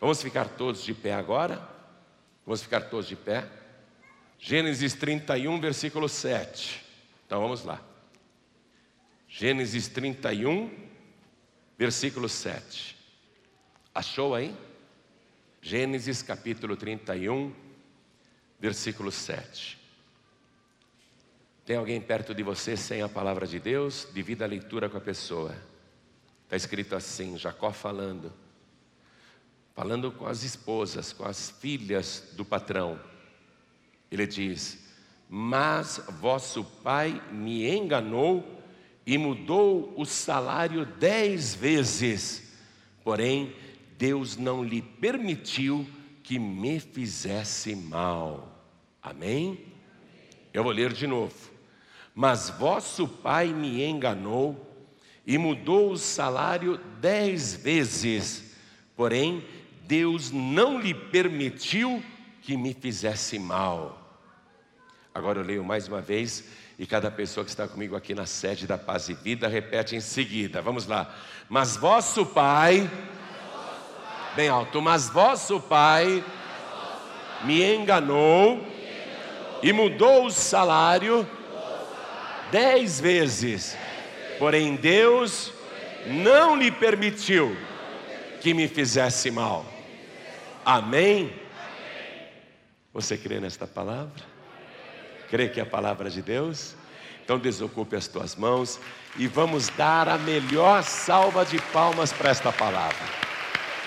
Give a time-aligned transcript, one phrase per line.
[0.00, 1.60] Vamos ficar todos de pé agora?
[2.46, 3.46] Vamos ficar todos de pé?
[4.38, 6.84] Gênesis 31, versículo 7.
[7.26, 7.82] Então vamos lá.
[9.28, 10.70] Gênesis 31,
[11.76, 12.96] versículo 7.
[13.94, 14.54] Achou aí?
[15.60, 17.52] Gênesis capítulo 31,
[18.60, 19.78] versículo 7.
[21.66, 24.08] Tem alguém perto de você sem a palavra de Deus?
[24.14, 25.54] Divida a leitura com a pessoa.
[26.44, 28.32] Está escrito assim: Jacó falando,
[29.78, 32.98] falando com as esposas, com as filhas do patrão.
[34.10, 34.76] Ele diz:
[35.30, 38.44] Mas vosso pai me enganou
[39.06, 42.58] e mudou o salário dez vezes,
[43.04, 43.54] porém
[43.96, 45.86] Deus não lhe permitiu
[46.24, 48.60] que me fizesse mal.
[49.00, 49.64] Amém?
[50.52, 51.52] Eu vou ler de novo.
[52.12, 54.90] Mas vosso pai me enganou
[55.24, 58.56] e mudou o salário dez vezes,
[58.96, 59.44] porém
[59.88, 62.04] Deus não lhe permitiu
[62.42, 63.98] que me fizesse mal.
[65.14, 66.44] Agora eu leio mais uma vez
[66.78, 70.00] e cada pessoa que está comigo aqui na sede da Paz e Vida repete em
[70.00, 70.60] seguida.
[70.60, 71.12] Vamos lá.
[71.48, 72.88] Mas vosso pai,
[74.36, 76.22] bem alto, mas vosso pai
[77.44, 78.62] me enganou
[79.62, 81.26] e mudou o salário
[82.52, 83.74] dez vezes,
[84.38, 85.50] porém Deus
[86.06, 87.56] não lhe permitiu
[88.42, 89.77] que me fizesse mal.
[90.68, 91.32] Amém?
[92.92, 94.22] Você crê nesta palavra?
[95.30, 96.76] Crê que é a palavra de Deus?
[97.24, 98.78] Então desocupe as tuas mãos
[99.16, 102.98] e vamos dar a melhor salva de palmas para esta palavra.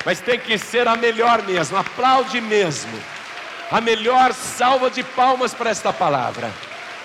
[0.04, 3.00] Mas tem que ser a melhor mesmo, aplaude mesmo.
[3.70, 6.52] A melhor salva de palmas para esta palavra.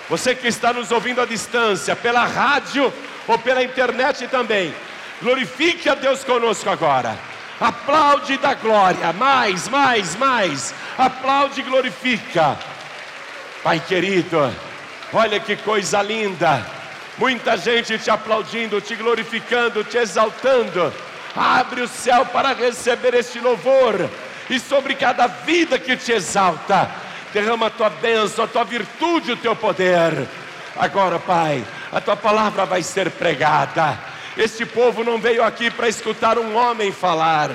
[0.09, 2.91] Você que está nos ouvindo à distância, pela rádio
[3.27, 4.73] ou pela internet também,
[5.21, 7.36] glorifique a Deus conosco agora.
[7.59, 10.73] Aplaude da glória, mais, mais, mais.
[10.97, 12.57] Aplaude e glorifica.
[13.63, 14.53] Pai querido,
[15.11, 16.65] olha que coisa linda.
[17.17, 20.93] Muita gente te aplaudindo, te glorificando, te exaltando.
[21.35, 24.09] Abre o céu para receber este louvor
[24.49, 26.89] e sobre cada vida que te exalta
[27.33, 30.27] derrama a tua bênção, a tua virtude, o teu poder.
[30.75, 33.97] Agora, Pai, a tua palavra vai ser pregada.
[34.37, 37.49] Este povo não veio aqui para escutar um homem falar,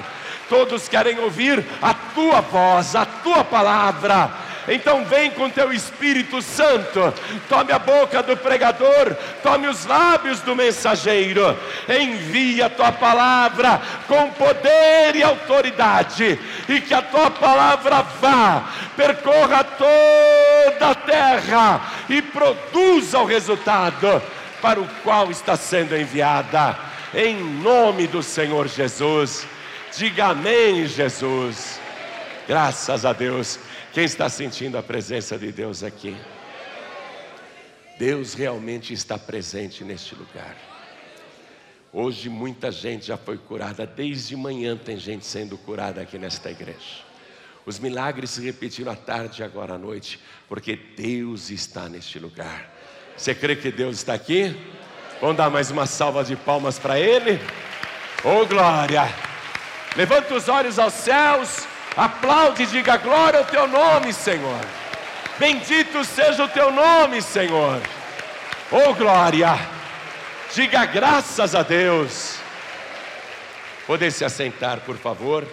[0.48, 4.30] todos querem ouvir a tua voz, a tua palavra.
[4.68, 7.12] Então vem com teu Espírito Santo,
[7.48, 11.56] tome a boca do pregador, tome os lábios do mensageiro,
[11.88, 16.38] envia a tua palavra com poder e autoridade,
[16.68, 18.64] e que a tua palavra vá,
[18.96, 24.22] percorra toda a terra e produza o resultado
[24.62, 26.78] para o qual está sendo enviada,
[27.12, 29.44] em nome do Senhor Jesus.
[29.94, 31.80] Diga amém, Jesus.
[32.46, 33.58] Graças a Deus.
[33.92, 36.16] Quem está sentindo a presença de Deus aqui?
[37.98, 40.56] Deus realmente está presente neste lugar.
[41.92, 47.02] Hoje muita gente já foi curada, desde manhã tem gente sendo curada aqui nesta igreja.
[47.66, 50.18] Os milagres se repetiram à tarde e agora à noite,
[50.48, 52.71] porque Deus está neste lugar.
[53.16, 54.56] Você crê que Deus está aqui?
[55.20, 57.40] Vamos dar mais uma salva de palmas para Ele?
[58.24, 59.08] Oh glória!
[59.96, 64.60] Levanta os olhos aos céus Aplaude e diga glória ao teu nome, Senhor.
[65.38, 67.82] Bendito seja o teu nome, Senhor.
[68.70, 69.58] Oh glória.
[70.54, 72.36] Diga graças a Deus.
[73.86, 75.46] Poder se assentar, por favor.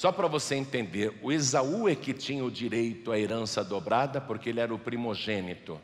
[0.00, 4.48] Só para você entender, o Esaú é que tinha o direito à herança dobrada, porque
[4.48, 5.78] ele era o primogênito.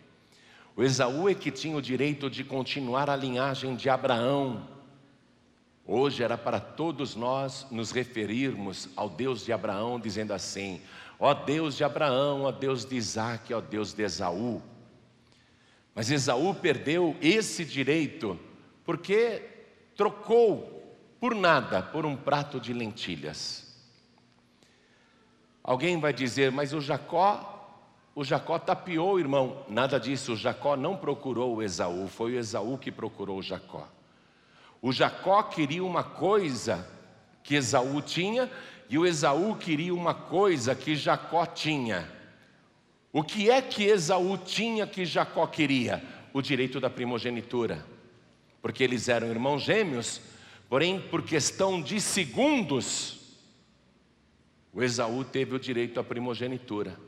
[0.74, 4.66] O Esaú é que tinha o direito de continuar a linhagem de Abraão,
[5.84, 10.80] Hoje era para todos nós nos referirmos ao Deus de Abraão, dizendo assim:
[11.20, 14.62] ó Deus de Abraão, ó Deus de Isaac, ó Deus de Esaú.
[15.94, 18.40] Mas Esaú perdeu esse direito
[18.82, 19.42] porque
[19.94, 23.65] trocou por nada, por um prato de lentilhas.
[25.66, 27.82] Alguém vai dizer, mas o Jacó,
[28.14, 29.64] o Jacó tapeou, irmão.
[29.68, 33.88] Nada disso, o Jacó não procurou o Esaú, foi o Esaú que procurou o Jacó.
[34.80, 36.88] O Jacó queria uma coisa
[37.42, 38.48] que Esaú tinha,
[38.88, 42.08] e o Esaú queria uma coisa que Jacó tinha.
[43.12, 46.00] O que é que Esaú tinha que Jacó queria?
[46.32, 47.84] O direito da primogenitura.
[48.62, 50.20] Porque eles eram irmãos gêmeos,
[50.68, 53.15] porém, por questão de segundos,
[54.76, 57.00] o Esaú teve o direito à primogenitura.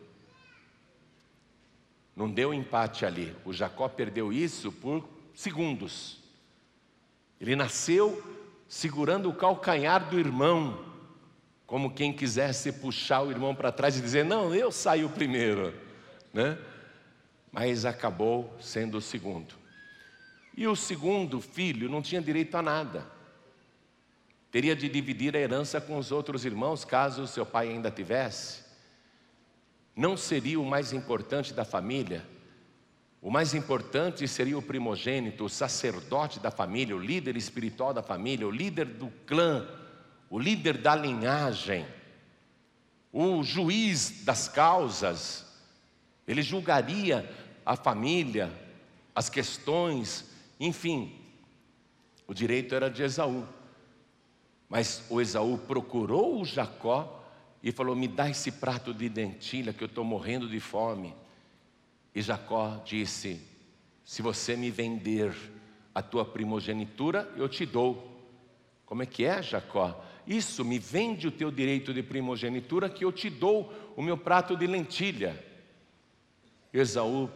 [2.16, 3.36] Não deu empate ali.
[3.44, 6.18] O Jacó perdeu isso por segundos.
[7.38, 8.24] Ele nasceu
[8.66, 10.82] segurando o calcanhar do irmão,
[11.66, 15.74] como quem quisesse puxar o irmão para trás e dizer: Não, eu saio primeiro,
[16.32, 16.56] né?
[17.52, 19.54] Mas acabou sendo o segundo.
[20.56, 23.17] E o segundo filho não tinha direito a nada.
[24.50, 28.62] Teria de dividir a herança com os outros irmãos, caso seu pai ainda tivesse.
[29.94, 32.24] Não seria o mais importante da família.
[33.20, 38.46] O mais importante seria o primogênito, o sacerdote da família, o líder espiritual da família,
[38.46, 39.68] o líder do clã,
[40.30, 41.84] o líder da linhagem,
[43.12, 45.44] o juiz das causas.
[46.26, 47.28] Ele julgaria
[47.66, 48.52] a família,
[49.14, 50.24] as questões,
[50.60, 51.20] enfim,
[52.26, 53.46] o direito era de Esaú.
[54.68, 57.24] Mas o Esaú procurou o Jacó
[57.62, 61.14] e falou: Me dá esse prato de dentilha que eu estou morrendo de fome.
[62.14, 63.40] E Jacó disse:
[64.04, 65.34] Se você me vender
[65.94, 68.16] a tua primogenitura, eu te dou.
[68.84, 70.04] Como é que é, Jacó?
[70.26, 74.54] Isso, me vende o teu direito de primogenitura, que eu te dou o meu prato
[74.56, 75.42] de lentilha.
[76.70, 77.30] Esaú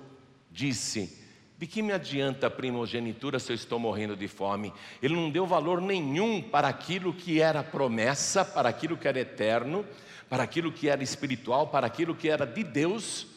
[0.50, 1.21] disse:
[1.62, 4.72] de que me adianta a primogenitura se eu estou morrendo de fome?
[5.00, 9.86] Ele não deu valor nenhum para aquilo que era promessa, para aquilo que era eterno,
[10.28, 13.28] para aquilo que era espiritual, para aquilo que era de Deus,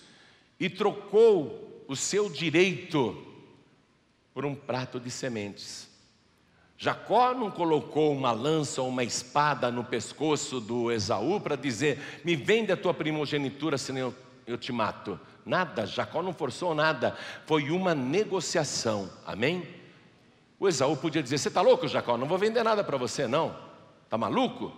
[0.60, 3.16] e trocou o seu direito
[4.34, 5.88] por um prato de sementes.
[6.80, 12.36] Jacó não colocou uma lança ou uma espada no pescoço do Esaú para dizer: me
[12.36, 14.16] vende a tua primogenitura, senão eu,
[14.48, 15.20] eu te mato.
[15.46, 17.16] Nada, Jacó não forçou nada,
[17.46, 19.68] foi uma negociação, amém?
[20.60, 22.18] O Esaú podia dizer: Você está louco, Jacó?
[22.18, 23.56] Não vou vender nada para você, não,
[24.04, 24.74] está maluco?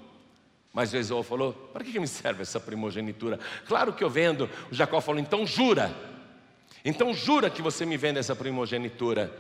[0.74, 3.40] Mas o Esaú falou: Para que me serve essa primogenitura?
[3.66, 4.50] Claro que eu vendo.
[4.70, 5.96] O Jacó falou: Então jura,
[6.84, 9.32] então jura que você me vende essa primogenitura.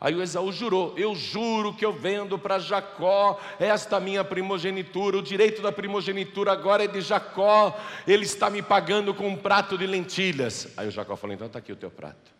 [0.00, 5.22] Aí o Esaú jurou: Eu juro que eu vendo para Jacó esta minha primogenitura, o
[5.22, 9.86] direito da primogenitura agora é de Jacó, ele está me pagando com um prato de
[9.86, 10.68] lentilhas.
[10.76, 12.34] Aí o Jacó falou: Então está aqui o teu prato.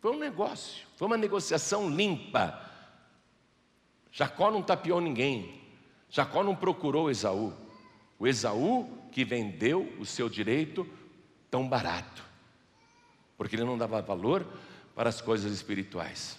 [0.00, 2.68] Foi um negócio, foi uma negociação limpa.
[4.12, 5.62] Jacó não tapeou ninguém,
[6.10, 7.52] Jacó não procurou Esaú.
[8.18, 10.86] O Esaú que vendeu o seu direito
[11.50, 12.22] tão barato,
[13.38, 14.46] porque ele não dava valor
[14.94, 16.38] para as coisas espirituais.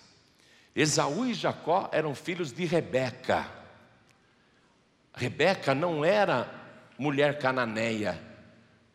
[0.75, 3.47] Esaú e Jacó eram filhos de Rebeca.
[5.13, 6.49] Rebeca não era
[6.97, 8.19] mulher cananeia,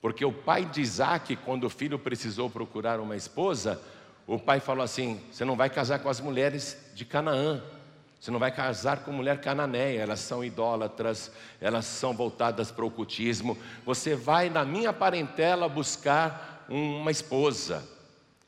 [0.00, 3.80] porque o pai de Isaac, quando o filho precisou procurar uma esposa,
[4.26, 7.62] o pai falou assim: Você não vai casar com as mulheres de Canaã,
[8.26, 11.30] você não vai casar com mulher cananeia, elas são idólatras,
[11.60, 13.56] elas são voltadas para o ocultismo.
[13.84, 17.86] Você vai na minha parentela buscar uma esposa.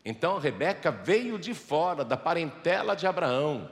[0.04, 3.70] Então Rebeca veio de fora, da parentela de Abraão.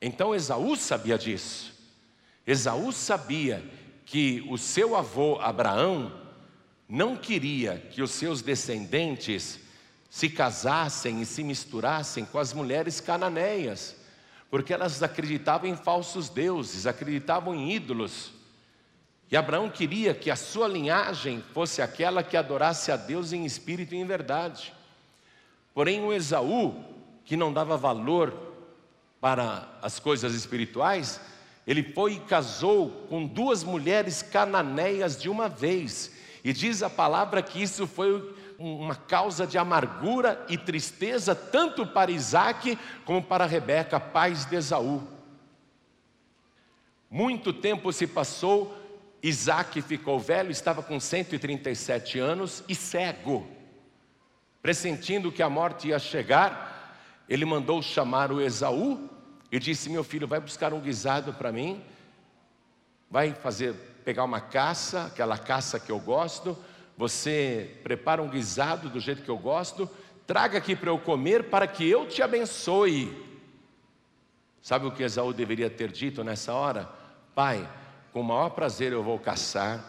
[0.00, 1.72] Então Esaú sabia disso.
[2.46, 3.64] Esaú sabia
[4.04, 6.12] que o seu avô Abraão
[6.88, 9.58] não queria que os seus descendentes
[10.10, 13.96] se casassem e se misturassem com as mulheres cananeias,
[14.50, 18.32] porque elas acreditavam em falsos deuses, acreditavam em ídolos.
[19.30, 23.94] E Abraão queria que a sua linhagem fosse aquela que adorasse a Deus em espírito
[23.94, 24.72] e em verdade.
[25.74, 26.72] Porém, o Esaú,
[27.24, 28.32] que não dava valor
[29.20, 31.20] para as coisas espirituais,
[31.66, 36.12] ele foi e casou com duas mulheres cananeias de uma vez.
[36.44, 42.10] E diz a palavra que isso foi uma causa de amargura e tristeza, tanto para
[42.10, 45.02] Isaac como para Rebeca, pais de Esaú.
[47.10, 48.76] Muito tempo se passou,
[49.22, 53.53] Isaac ficou velho, estava com 137 anos e cego.
[54.64, 59.10] Pressentindo que a morte ia chegar, ele mandou chamar o Esaú
[59.52, 61.84] e disse: Meu filho, vai buscar um guisado para mim,
[63.10, 63.74] vai fazer,
[64.06, 66.56] pegar uma caça, aquela caça que eu gosto,
[66.96, 69.86] você prepara um guisado do jeito que eu gosto,
[70.26, 73.14] traga aqui para eu comer, para que eu te abençoe.
[74.62, 76.88] Sabe o que Esaú deveria ter dito nessa hora?
[77.34, 77.70] Pai,
[78.14, 79.84] com o maior prazer eu vou caçar,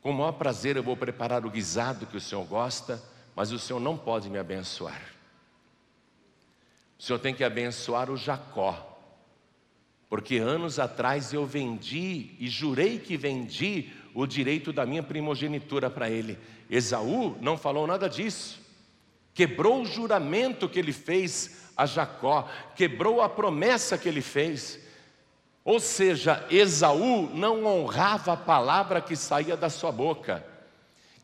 [0.00, 3.02] com o maior prazer eu vou preparar o guisado que o Senhor gosta
[3.38, 5.00] mas o Senhor não pode me abençoar.
[6.98, 8.98] O Senhor tem que abençoar o Jacó,
[10.08, 16.10] porque anos atrás eu vendi e jurei que vendi o direito da minha primogenitura para
[16.10, 16.36] ele.
[16.68, 18.60] Esaú não falou nada disso,
[19.32, 24.80] quebrou o juramento que ele fez a Jacó, quebrou a promessa que ele fez.
[25.64, 30.57] Ou seja, Esaú não honrava a palavra que saía da sua boca.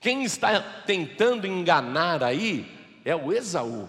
[0.04, 2.70] Quem está tentando enganar aí
[3.06, 3.88] é o Esaú.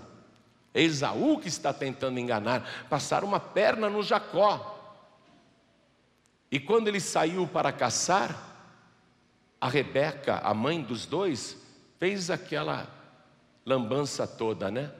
[0.73, 4.79] É Esaú que está tentando enganar, passar uma perna no Jacó.
[6.49, 8.33] E quando ele saiu para caçar,
[9.59, 11.57] a Rebeca, a mãe dos dois,
[11.99, 12.87] fez aquela
[13.65, 14.93] lambança toda, né?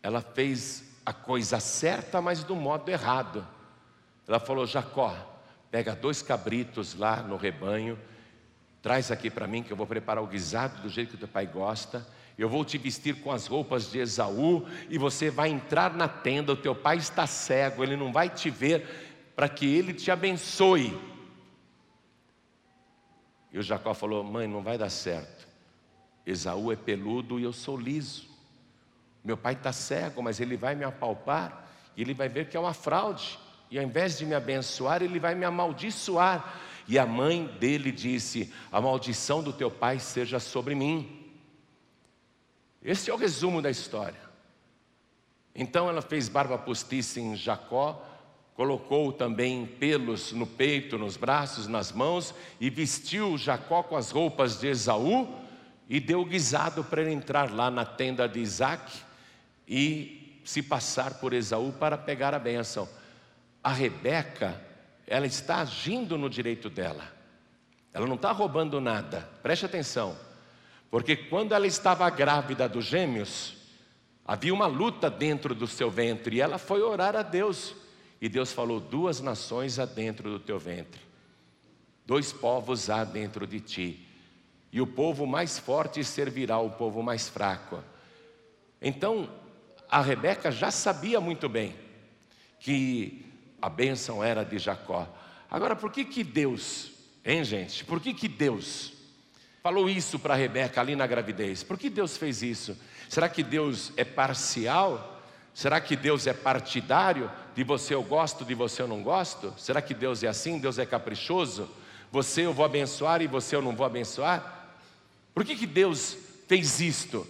[0.00, 3.44] Ela fez a coisa certa, mas do modo errado.
[4.28, 5.12] Ela falou: Jacó,
[5.72, 7.98] pega dois cabritos lá no rebanho,
[8.86, 11.44] traz aqui para mim que eu vou preparar o guisado do jeito que teu pai
[11.44, 12.06] gosta.
[12.38, 16.52] Eu vou te vestir com as roupas de Esaú e você vai entrar na tenda.
[16.52, 20.96] O teu pai está cego, ele não vai te ver, para que ele te abençoe.
[23.50, 25.48] E o Jacó falou: Mãe, não vai dar certo.
[26.24, 28.28] Esaú é peludo e eu sou liso.
[29.24, 32.60] Meu pai está cego, mas ele vai me apalpar e ele vai ver que é
[32.60, 33.36] uma fraude.
[33.68, 36.65] E ao invés de me abençoar, ele vai me amaldiçoar.
[36.88, 41.24] E a mãe dele disse: A maldição do teu pai seja sobre mim.
[42.82, 44.20] Esse é o resumo da história.
[45.54, 48.04] Então ela fez barba postiça em Jacó,
[48.54, 54.60] colocou também pelos no peito, nos braços, nas mãos, e vestiu Jacó com as roupas
[54.60, 55.28] de Esaú,
[55.88, 59.00] e deu guisado para ele entrar lá na tenda de Isaac
[59.66, 62.88] e se passar por Esaú para pegar a bênção.
[63.62, 64.62] A Rebeca,
[65.06, 67.12] ela está agindo no direito dela,
[67.92, 70.16] ela não está roubando nada, preste atenção.
[70.90, 73.56] Porque quando ela estava grávida dos gêmeos,
[74.24, 77.74] havia uma luta dentro do seu ventre, e ela foi orar a Deus.
[78.20, 81.00] E Deus falou: Duas nações há dentro do teu ventre,
[82.04, 84.08] dois povos há dentro de ti,
[84.72, 87.82] e o povo mais forte servirá ao povo mais fraco.
[88.80, 89.28] Então,
[89.88, 91.74] a Rebeca já sabia muito bem
[92.58, 93.25] que
[93.60, 95.08] a bênção era de Jacó.
[95.50, 96.90] Agora, por que que Deus,
[97.24, 98.96] hein gente, por que que Deus
[99.66, 101.64] falou isso para Rebeca ali na gravidez.
[101.64, 102.78] Por que Deus fez isso?
[103.08, 105.20] Será que Deus é parcial?
[105.52, 107.28] Será que Deus é partidário?
[107.52, 109.52] De você eu gosto, de você eu não gosto?
[109.58, 110.60] Será que Deus é assim?
[110.60, 111.68] Deus é caprichoso?
[112.12, 114.70] Você eu vou abençoar e você eu não vou abençoar?
[115.34, 117.26] Por que, que Deus fez isto?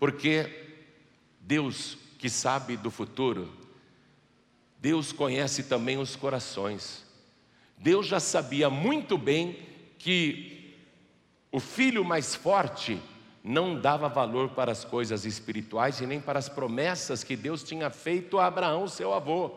[0.00, 0.50] Porque
[1.40, 3.48] Deus que sabe do futuro,
[4.86, 7.04] Deus conhece também os corações.
[7.76, 9.58] Deus já sabia muito bem
[9.98, 10.76] que
[11.50, 12.96] o filho mais forte
[13.42, 17.90] não dava valor para as coisas espirituais e nem para as promessas que Deus tinha
[17.90, 19.56] feito a Abraão, seu avô.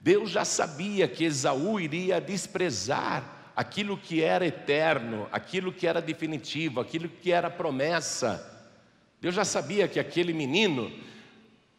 [0.00, 6.80] Deus já sabia que Esaú iria desprezar aquilo que era eterno, aquilo que era definitivo,
[6.80, 8.74] aquilo que era promessa.
[9.20, 10.90] Deus já sabia que aquele menino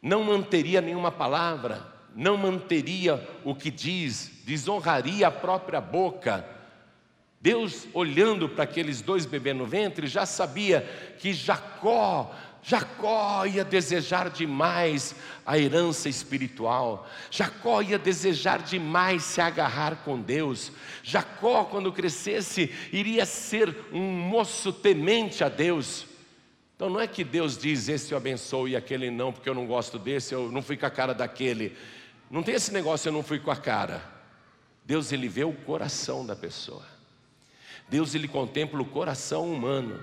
[0.02, 6.46] não manteria nenhuma palavra, não manteria o que diz, desonraria a própria boca
[7.42, 10.88] Deus, olhando para aqueles dois bebês no ventre, já sabia
[11.18, 20.04] que Jacó, Jacó ia desejar demais a herança espiritual, Jacó ia desejar demais se agarrar
[20.04, 26.06] com Deus, Jacó, quando crescesse, iria ser um moço temente a Deus.
[26.76, 29.66] Então não é que Deus diz: esse eu abençoo e aquele não, porque eu não
[29.66, 31.76] gosto desse, eu não fui com a cara daquele.
[32.32, 34.02] Não tem esse negócio, eu não fui com a cara.
[34.86, 36.86] Deus, ele vê o coração da pessoa.
[37.90, 40.02] Deus ele contempla o coração humano.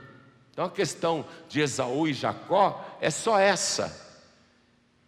[0.53, 4.07] Então a questão de Esaú e Jacó é só essa.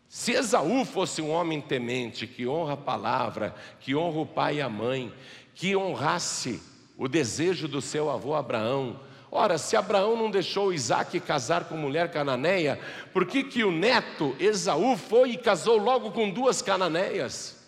[0.09, 4.63] Se Esaú fosse um homem temente, que honra a palavra, que honra o pai e
[4.63, 5.13] a mãe,
[5.55, 6.63] que honrasse
[6.97, 8.99] o desejo do seu avô Abraão,
[9.31, 12.79] ora, se Abraão não deixou Isaac casar com mulher cananeia,
[13.13, 17.61] por que, que o neto Esaú foi e casou logo com duas cananeias?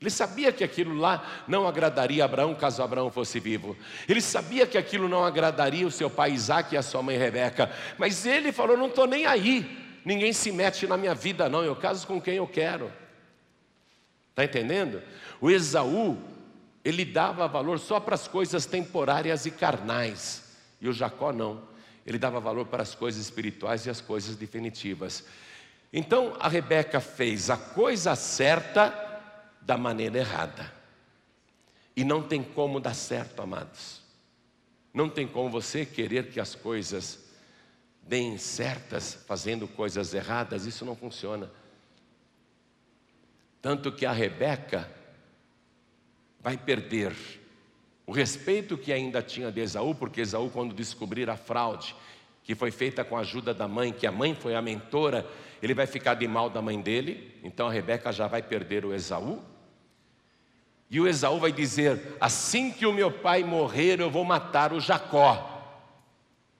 [0.00, 3.76] Ele sabia que aquilo lá não agradaria Abraão caso Abraão fosse vivo.
[4.06, 7.72] Ele sabia que aquilo não agradaria o seu pai Isaac e a sua mãe Rebeca.
[7.96, 9.84] Mas ele falou: Não estou nem aí.
[10.04, 11.64] Ninguém se mete na minha vida, não.
[11.64, 12.92] Eu caso com quem eu quero.
[14.30, 15.02] Está entendendo?
[15.40, 16.18] O Esaú,
[16.86, 20.44] ele dava valor só para as coisas temporárias e carnais.
[20.80, 21.66] E o Jacó não.
[22.06, 25.24] Ele dava valor para as coisas espirituais e as coisas definitivas.
[25.92, 28.94] Então a Rebeca fez a coisa certa
[29.60, 30.72] da maneira errada.
[31.96, 34.00] E não tem como dar certo, amados.
[34.94, 37.18] Não tem como você querer que as coisas
[38.00, 41.50] deem certas fazendo coisas erradas, isso não funciona.
[43.60, 44.88] Tanto que a Rebeca
[46.46, 47.12] vai perder
[48.06, 51.92] o respeito que ainda tinha de Esaú, porque Esaú, quando descobrir a fraude
[52.44, 55.26] que foi feita com a ajuda da mãe, que a mãe foi a mentora,
[55.60, 58.94] ele vai ficar de mal da mãe dele, então a Rebeca já vai perder o
[58.94, 59.42] Esaú.
[60.88, 64.78] E o Esaú vai dizer: Assim que o meu pai morrer, eu vou matar o
[64.78, 65.52] Jacó.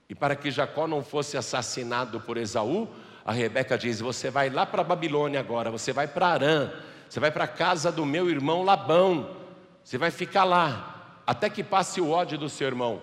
[0.08, 2.88] E para que Jacó não fosse assassinado por Esaú,
[3.24, 6.72] a Rebeca diz: Você vai lá para a Babilônia agora, você vai para Arã,
[7.08, 9.35] você vai para a casa do meu irmão Labão,
[9.86, 13.00] você vai ficar lá, até que passe o ódio do seu irmão.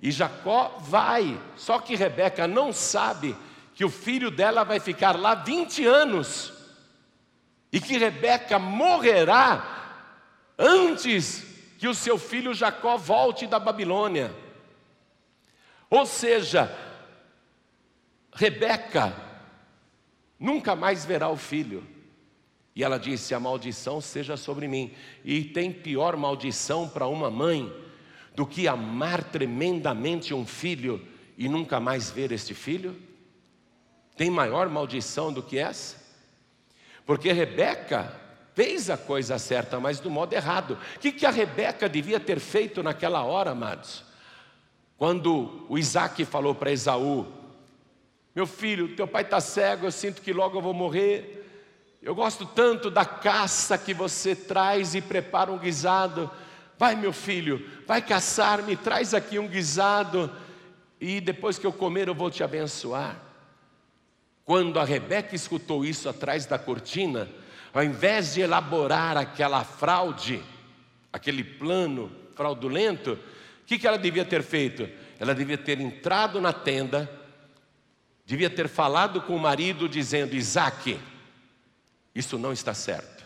[0.00, 3.36] E Jacó vai, só que Rebeca não sabe
[3.74, 6.52] que o filho dela vai ficar lá 20 anos,
[7.72, 10.06] e que Rebeca morrerá
[10.56, 11.44] antes
[11.80, 14.32] que o seu filho Jacó volte da Babilônia.
[15.90, 16.72] Ou seja,
[18.32, 19.12] Rebeca
[20.38, 21.84] nunca mais verá o filho.
[22.74, 24.92] E ela disse: A maldição seja sobre mim.
[25.24, 27.72] E tem pior maldição para uma mãe
[28.34, 31.00] do que amar tremendamente um filho
[31.38, 32.96] e nunca mais ver este filho?
[34.16, 36.02] Tem maior maldição do que essa?
[37.06, 38.20] Porque Rebeca
[38.54, 40.78] fez a coisa certa, mas do modo errado.
[40.96, 44.04] O que, que a Rebeca devia ter feito naquela hora, amados?
[44.96, 47.26] Quando o Isaac falou para Esaú:
[48.34, 51.43] Meu filho, teu pai está cego, eu sinto que logo eu vou morrer.
[52.04, 56.30] Eu gosto tanto da caça que você traz e prepara um guisado.
[56.78, 60.30] Vai, meu filho, vai caçar, me traz aqui um guisado,
[61.00, 63.16] e depois que eu comer eu vou te abençoar.
[64.44, 67.26] Quando a Rebeca escutou isso atrás da cortina,
[67.72, 70.42] ao invés de elaborar aquela fraude,
[71.10, 74.86] aquele plano fraudulento, o que, que ela devia ter feito?
[75.18, 77.10] Ela devia ter entrado na tenda,
[78.26, 81.00] devia ter falado com o marido, dizendo: Isaac,
[82.14, 83.24] isso não está certo.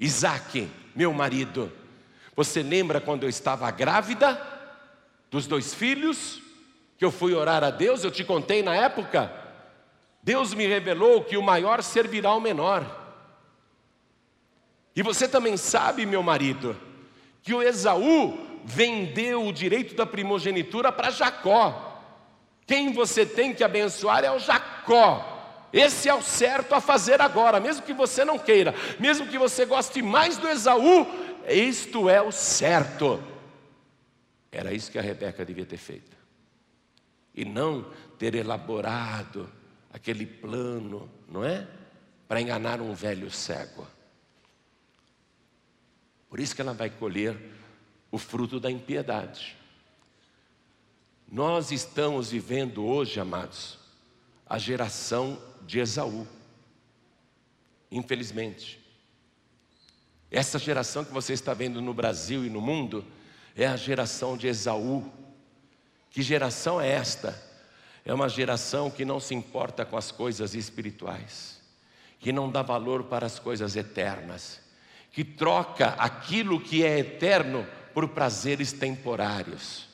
[0.00, 1.72] Isaac, meu marido,
[2.34, 4.40] você lembra quando eu estava grávida
[5.30, 6.42] dos dois filhos?
[6.96, 9.32] Que eu fui orar a Deus, eu te contei na época.
[10.22, 12.84] Deus me revelou que o maior servirá ao menor.
[14.94, 16.76] E você também sabe, meu marido,
[17.42, 22.02] que o Esaú vendeu o direito da primogenitura para Jacó.
[22.66, 25.37] Quem você tem que abençoar é o Jacó.
[25.72, 29.66] Esse é o certo a fazer agora, mesmo que você não queira, mesmo que você
[29.66, 31.06] goste mais do Esaú,
[31.48, 33.22] isto é o certo.
[34.50, 36.16] Era isso que a Rebeca devia ter feito,
[37.34, 37.86] e não
[38.18, 39.50] ter elaborado
[39.92, 41.66] aquele plano, não é?
[42.26, 43.86] Para enganar um velho cego.
[46.30, 47.36] Por isso que ela vai colher
[48.10, 49.56] o fruto da impiedade.
[51.30, 53.78] Nós estamos vivendo hoje, amados,
[54.46, 56.26] a geração de Esaú.
[57.92, 58.80] Infelizmente.
[60.30, 63.04] Essa geração que você está vendo no Brasil e no mundo
[63.54, 65.12] é a geração de Esaú.
[66.10, 67.40] Que geração é esta?
[68.04, 71.60] É uma geração que não se importa com as coisas espirituais,
[72.18, 74.60] que não dá valor para as coisas eternas,
[75.12, 79.86] que troca aquilo que é eterno por prazeres temporários.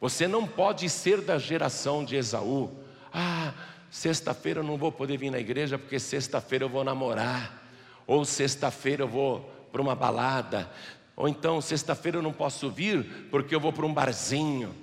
[0.00, 2.74] Você não pode ser da geração de Esaú.
[3.12, 3.52] Ah,
[3.90, 7.64] sexta-feira eu não vou poder vir na igreja porque sexta-feira eu vou namorar,
[8.06, 10.70] ou sexta-feira eu vou para uma balada,
[11.16, 14.74] ou então sexta-feira eu não posso vir porque eu vou para um barzinho,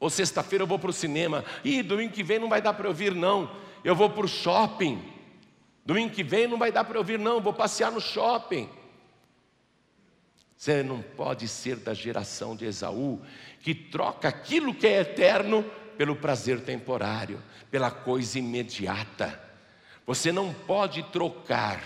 [0.00, 2.88] ou sexta-feira eu vou para o cinema, e domingo que vem não vai dar para
[2.88, 3.50] eu vir, não,
[3.84, 5.02] eu vou para o shopping,
[5.84, 8.68] domingo que vem não vai dar para eu vir, não, eu vou passear no shopping.
[10.58, 13.22] Você não pode ser da geração de Esaú,
[13.60, 15.64] que troca aquilo que é eterno
[15.96, 17.40] pelo prazer temporário,
[17.70, 19.40] pela coisa imediata.
[20.06, 21.82] Você não pode trocar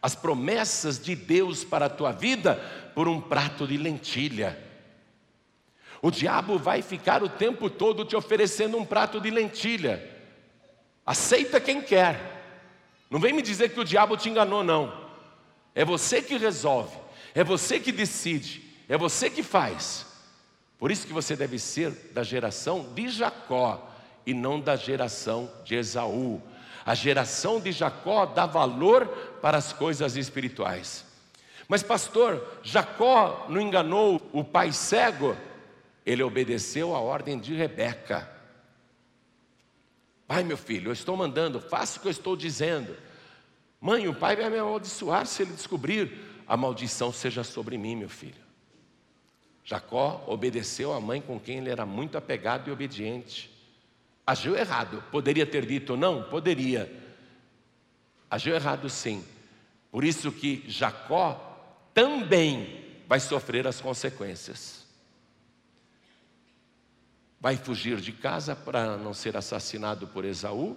[0.00, 2.56] as promessas de Deus para a tua vida
[2.94, 4.62] por um prato de lentilha.
[6.00, 10.06] O diabo vai ficar o tempo todo te oferecendo um prato de lentilha.
[11.04, 12.34] Aceita quem quer.
[13.10, 15.04] Não vem me dizer que o diabo te enganou, não.
[15.74, 16.96] É você que resolve,
[17.34, 20.06] é você que decide, é você que faz.
[20.78, 23.90] Por isso que você deve ser da geração de Jacó
[24.26, 26.40] e não da geração de Esaú.
[26.84, 29.06] A geração de Jacó dá valor
[29.40, 31.04] para as coisas espirituais.
[31.66, 35.36] Mas, pastor, Jacó não enganou o pai cego?
[36.04, 38.30] Ele obedeceu a ordem de Rebeca.
[40.26, 42.96] Pai, meu filho, eu estou mandando, faça o que eu estou dizendo.
[43.80, 46.32] Mãe, o pai vai me amaldiçoar se ele descobrir.
[46.46, 48.44] A maldição seja sobre mim, meu filho.
[49.64, 53.53] Jacó obedeceu a mãe com quem ele era muito apegado e obediente.
[54.26, 55.02] Agiu errado.
[55.10, 56.22] Poderia ter dito não?
[56.22, 56.90] Poderia.
[58.30, 59.24] Agiu errado sim.
[59.90, 61.54] Por isso que Jacó
[61.92, 64.84] também vai sofrer as consequências.
[67.40, 70.76] Vai fugir de casa para não ser assassinado por Esaú,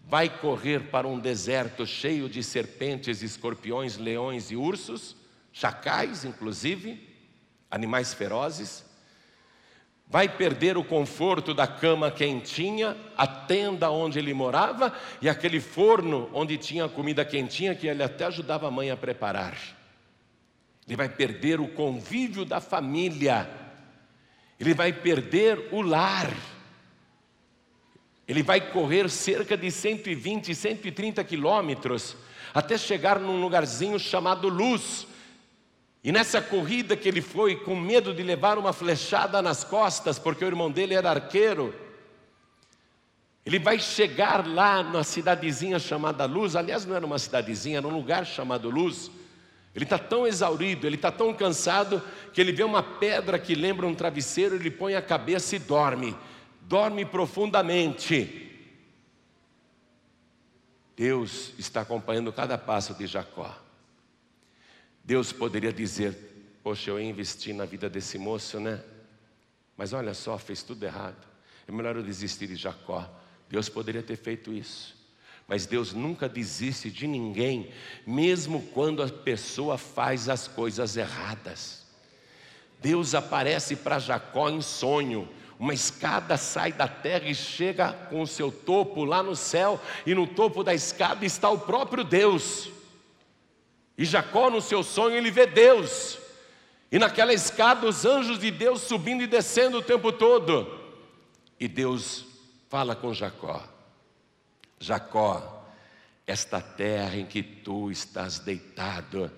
[0.00, 5.14] vai correr para um deserto cheio de serpentes, escorpiões, leões e ursos,
[5.52, 7.06] chacais, inclusive,
[7.70, 8.84] animais ferozes,
[10.10, 14.92] vai perder o conforto da cama quentinha, a tenda onde ele morava
[15.22, 19.56] e aquele forno onde tinha comida quentinha que ele até ajudava a mãe a preparar.
[20.84, 23.48] Ele vai perder o convívio da família,
[24.58, 26.34] ele vai perder o lar.
[28.26, 32.16] Ele vai correr cerca de 120, 130 quilômetros
[32.52, 35.06] até chegar num lugarzinho chamado Luz,
[36.02, 40.44] e nessa corrida que ele foi com medo de levar uma flechada nas costas, porque
[40.44, 41.74] o irmão dele era arqueiro,
[43.44, 47.94] ele vai chegar lá na cidadezinha chamada Luz, aliás, não era uma cidadezinha, era um
[47.94, 49.10] lugar chamado Luz.
[49.74, 53.86] Ele está tão exaurido, ele está tão cansado, que ele vê uma pedra que lembra
[53.86, 56.16] um travesseiro, ele põe a cabeça e dorme,
[56.62, 58.48] dorme profundamente.
[60.96, 63.56] Deus está acompanhando cada passo de Jacó.
[65.10, 66.16] Deus poderia dizer:
[66.62, 68.80] Poxa, eu investi na vida desse moço, né?
[69.76, 71.26] Mas olha só, fez tudo errado.
[71.66, 73.10] É melhor eu desistir de Jacó.
[73.48, 74.94] Deus poderia ter feito isso.
[75.48, 77.72] Mas Deus nunca desiste de ninguém,
[78.06, 81.84] mesmo quando a pessoa faz as coisas erradas.
[82.80, 85.28] Deus aparece para Jacó em sonho.
[85.58, 90.14] Uma escada sai da terra e chega com o seu topo lá no céu, e
[90.14, 92.70] no topo da escada está o próprio Deus.
[94.00, 96.16] E Jacó, no seu sonho, ele vê Deus.
[96.90, 100.80] E naquela escada, os anjos de Deus subindo e descendo o tempo todo.
[101.60, 102.24] E Deus
[102.70, 103.62] fala com Jacó:
[104.78, 105.66] Jacó,
[106.26, 109.30] esta terra em que tu estás deitado,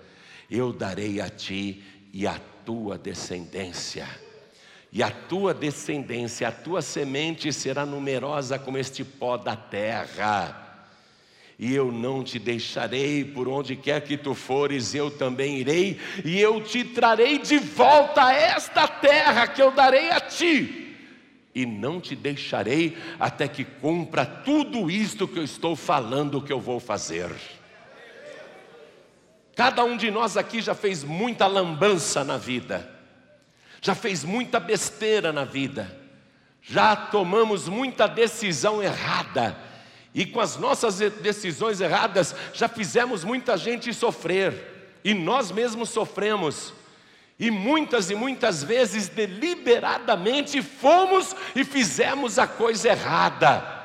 [0.49, 4.09] eu darei a ti e à tua descendência.
[4.93, 10.62] E a tua descendência, a tua semente será numerosa como este pó da terra
[11.63, 16.41] e eu não te deixarei, por onde quer que tu fores, eu também irei, e
[16.41, 20.97] eu te trarei de volta a esta terra que eu darei a ti,
[21.55, 26.59] e não te deixarei até que cumpra tudo isto que eu estou falando que eu
[26.59, 27.31] vou fazer.
[29.55, 32.93] Cada um de nós aqui já fez muita lambança na vida,
[33.81, 35.97] já fez muita besteira na vida,
[36.61, 39.71] já tomamos muita decisão errada,
[40.15, 46.75] e com as nossas decisões erradas, já fizemos muita gente sofrer, e nós mesmos sofremos.
[47.39, 53.81] E muitas e muitas vezes, deliberadamente, fomos e fizemos a coisa errada.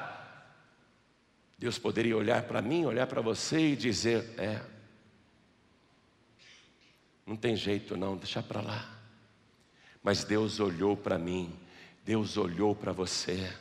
[1.57, 4.61] Deus poderia olhar para mim, olhar para você e dizer: É,
[7.25, 8.87] não tem jeito não, deixa para lá.
[10.03, 11.51] Mas Deus olhou para mim,
[12.05, 13.51] Deus olhou para você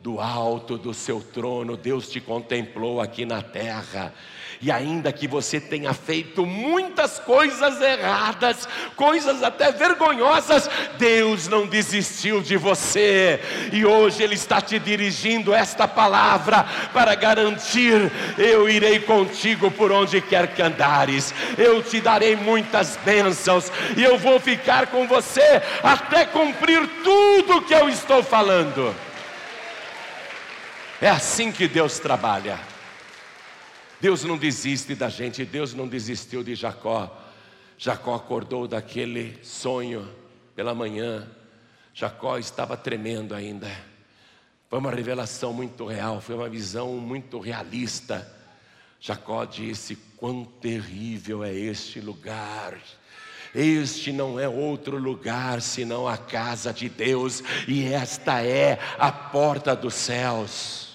[0.00, 4.14] do alto do seu trono, Deus te contemplou aqui na terra.
[4.60, 12.40] E ainda que você tenha feito muitas coisas erradas, coisas até vergonhosas, Deus não desistiu
[12.40, 13.40] de você.
[13.72, 20.20] E hoje Ele está te dirigindo esta palavra para garantir: eu irei contigo por onde
[20.20, 26.24] quer que andares, eu te darei muitas bênçãos, e eu vou ficar com você até
[26.24, 29.07] cumprir tudo que eu estou falando.
[31.00, 32.58] É assim que Deus trabalha.
[34.00, 37.16] Deus não desiste da gente, Deus não desistiu de Jacó.
[37.76, 40.08] Jacó acordou daquele sonho
[40.56, 41.28] pela manhã.
[41.94, 43.70] Jacó estava tremendo ainda.
[44.68, 48.28] Foi uma revelação muito real, foi uma visão muito realista.
[49.00, 52.76] Jacó disse: Quão terrível é este lugar!
[53.54, 59.74] Este não é outro lugar senão a casa de Deus, e esta é a porta
[59.76, 60.87] dos céus.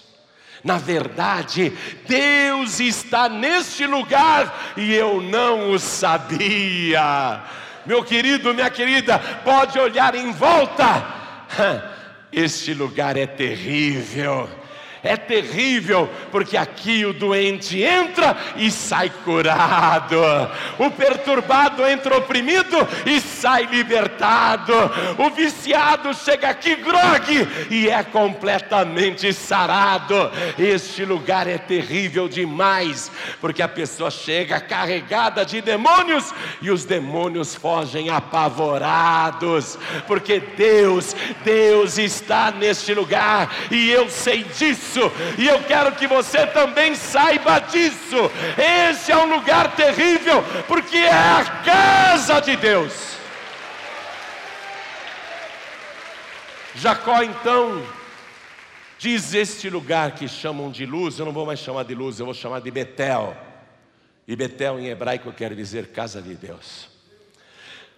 [0.64, 1.72] Na verdade,
[2.08, 7.42] Deus está neste lugar e eu não o sabia.
[7.84, 11.06] Meu querido, minha querida, pode olhar em volta.
[12.32, 14.48] Este lugar é terrível
[15.04, 20.18] é terrível, porque aqui o doente entra e sai curado,
[20.78, 24.72] o perturbado entra oprimido e sai libertado,
[25.18, 30.32] o viciado chega aqui grogue e é completamente sarado.
[30.58, 37.54] Este lugar é terrível demais, porque a pessoa chega carregada de demônios e os demônios
[37.54, 41.14] fogem apavorados, porque Deus,
[41.44, 46.94] Deus está neste lugar e eu sei disso disso, e eu quero que você também
[46.94, 48.30] saiba disso.
[48.90, 53.14] Esse é um lugar terrível, porque é a casa de Deus.
[56.76, 57.84] Jacó então
[58.98, 62.26] diz este lugar que chamam de luz, eu não vou mais chamar de luz, eu
[62.26, 63.36] vou chamar de Betel.
[64.26, 66.88] E Betel em hebraico quer dizer casa de Deus.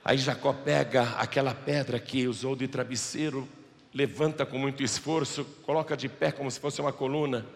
[0.05, 3.49] Aí Jacó pega aquela pedra que usou de travesseiro
[3.97, 7.47] levanta com muito esforço, coloca de pé como se fosse uma coluna.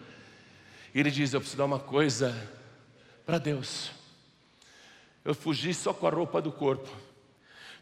[0.91, 2.35] E ele diz: Eu preciso dar uma coisa
[3.23, 3.91] para Deus.
[5.23, 6.89] Eu fugi só com a roupa do corpo.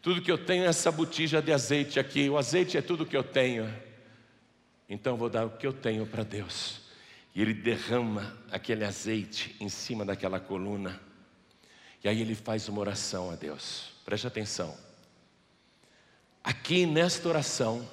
[0.02, 2.30] Tudo que eu tenho é essa botija de azeite aqui.
[2.30, 3.74] O azeite é tudo que eu tenho.
[4.90, 6.82] Então vou dar o que eu tenho para Deus.
[7.34, 11.00] E ele derrama aquele azeite em cima daquela coluna.
[12.04, 13.94] E aí ele faz uma oração a Deus.
[14.04, 14.76] Preste atenção.
[16.44, 17.88] Aqui nesta oração,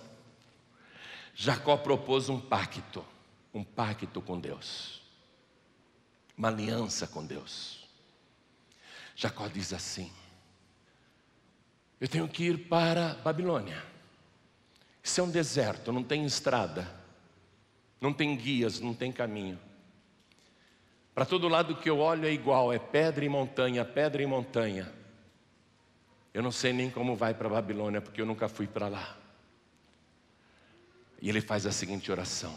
[1.39, 3.05] Jacó propôs um pacto,
[3.53, 5.03] um pacto com Deus,
[6.35, 7.87] uma aliança com Deus.
[9.15, 10.11] Jacó diz assim:
[12.01, 13.85] Eu tenho que ir para Babilônia.
[15.03, 16.91] Isso é um deserto, não tem estrada,
[18.01, 19.61] não tem guias, não tem caminho.
[21.15, 24.91] Para todo lado que eu olho é igual, é pedra e montanha, pedra e montanha.
[26.33, 29.26] Eu não sei nem como vai para Babilônia, porque eu nunca fui para lá.
[31.27, 32.57] E ele faz a seguinte oração: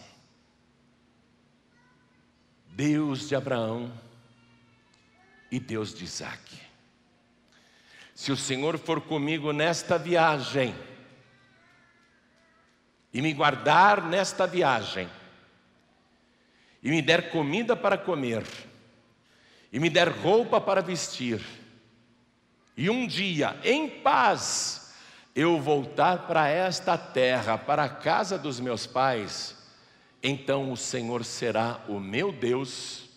[2.68, 3.92] Deus de Abraão
[5.50, 6.56] e Deus de Isaac,
[8.14, 10.76] se o Senhor for comigo nesta viagem,
[13.12, 15.10] e me guardar nesta viagem,
[16.84, 18.46] e me der comida para comer,
[19.74, 21.44] e me der roupa para vestir,
[22.78, 24.89] e um dia, em paz,
[25.36, 29.56] eu voltar para esta terra, para a casa dos meus pais,
[30.22, 33.10] então o Senhor será o meu Deus,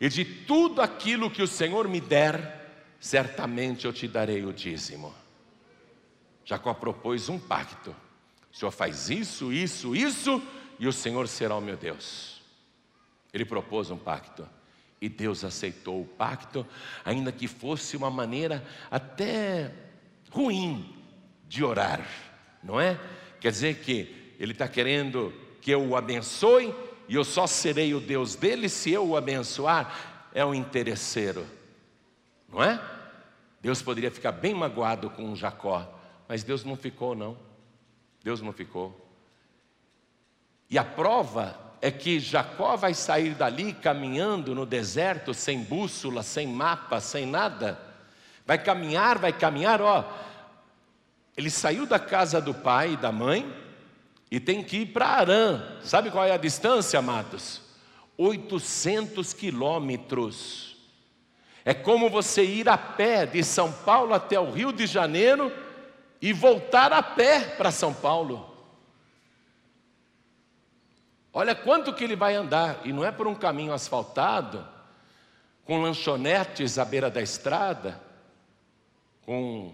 [0.00, 5.14] e de tudo aquilo que o Senhor me der, certamente eu te darei o dízimo.
[6.44, 7.94] Jacó propôs um pacto:
[8.50, 10.42] o Senhor faz isso, isso, isso,
[10.78, 12.40] e o Senhor será o meu Deus.
[13.32, 14.48] Ele propôs um pacto.
[15.00, 16.66] E Deus aceitou o pacto,
[17.04, 19.72] ainda que fosse uma maneira até
[20.30, 20.99] ruim
[21.50, 22.06] de orar,
[22.62, 22.96] não é?
[23.40, 26.72] Quer dizer que Ele está querendo que eu o abençoe
[27.08, 30.28] e eu só serei o Deus dele se eu o abençoar.
[30.32, 31.44] É um interesseiro,
[32.48, 32.80] não é?
[33.60, 35.92] Deus poderia ficar bem magoado com Jacó,
[36.28, 37.36] mas Deus não ficou, não.
[38.22, 39.10] Deus não ficou.
[40.70, 46.46] E a prova é que Jacó vai sair dali caminhando no deserto, sem bússola, sem
[46.46, 47.76] mapa, sem nada.
[48.46, 50.29] Vai caminhar, vai caminhar, ó.
[51.36, 53.50] Ele saiu da casa do pai e da mãe
[54.30, 55.78] e tem que ir para Arã.
[55.82, 57.62] Sabe qual é a distância, amados?
[58.16, 60.76] 800 quilômetros.
[61.64, 65.52] É como você ir a pé de São Paulo até o Rio de Janeiro
[66.20, 68.46] e voltar a pé para São Paulo.
[71.32, 74.66] Olha quanto que ele vai andar, e não é por um caminho asfaltado,
[75.64, 78.00] com lanchonetes à beira da estrada,
[79.24, 79.72] com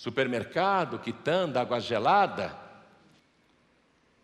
[0.00, 2.56] supermercado, quitanda, água gelada.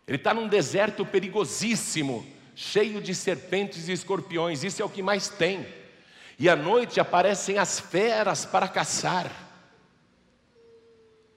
[0.07, 5.29] Ele está num deserto perigosíssimo, cheio de serpentes e escorpiões, isso é o que mais
[5.29, 5.67] tem.
[6.39, 9.31] E à noite aparecem as feras para caçar.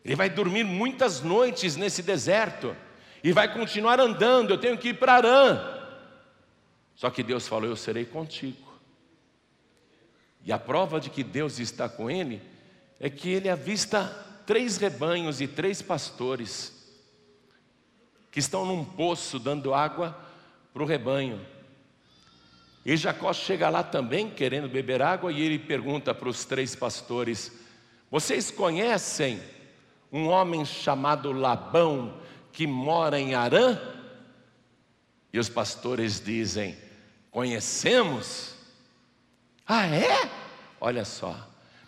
[0.03, 2.75] Ele vai dormir muitas noites nesse deserto
[3.23, 4.55] e vai continuar andando.
[4.55, 5.83] Eu tenho que ir para Arã.
[6.95, 8.73] Só que Deus falou: Eu serei contigo.
[10.43, 12.41] E a prova de que Deus está com ele
[12.99, 16.73] é que ele avista três rebanhos e três pastores
[18.33, 20.19] que estão num poço dando água
[20.75, 21.41] para o rebanho.
[22.85, 27.53] E Jacó chega lá também querendo beber água e ele pergunta para os três pastores:
[28.11, 29.41] Vocês conhecem
[30.11, 32.21] um homem chamado Labão
[32.53, 33.79] que mora em Arã?
[35.33, 36.77] E os pastores dizem:
[37.31, 38.57] Conhecemos?
[39.65, 40.29] Ah, é?
[40.81, 41.37] Olha só,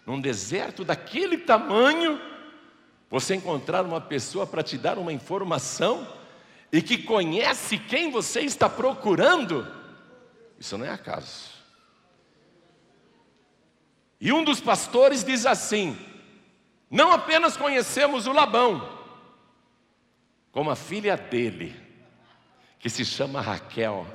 [0.06, 2.30] num deserto daquele tamanho,
[3.12, 6.08] você encontrar uma pessoa para te dar uma informação
[6.72, 9.70] e que conhece quem você está procurando,
[10.58, 11.50] isso não é acaso.
[14.18, 15.94] E um dos pastores diz assim:
[16.90, 18.98] Não apenas conhecemos o Labão,
[20.50, 21.78] como a filha dele,
[22.78, 24.06] que se chama Raquel,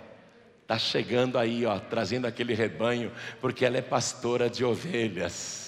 [0.63, 5.66] está chegando aí, ó, trazendo aquele rebanho, porque ela é pastora de ovelhas.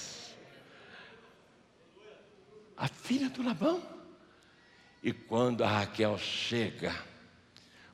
[2.80, 3.82] A filha do Labão.
[5.02, 6.94] E quando a Raquel chega,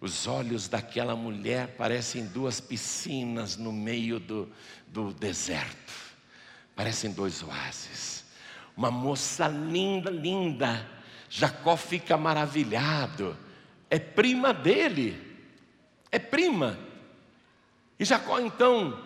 [0.01, 4.49] os olhos daquela mulher parecem duas piscinas no meio do,
[4.87, 5.93] do deserto,
[6.77, 8.25] parecem dois oásis.
[8.77, 10.89] Uma moça linda, linda,
[11.29, 13.37] Jacó fica maravilhado,
[13.91, 15.21] é prima dele,
[16.13, 16.79] é prima.
[17.99, 19.03] E Jacó então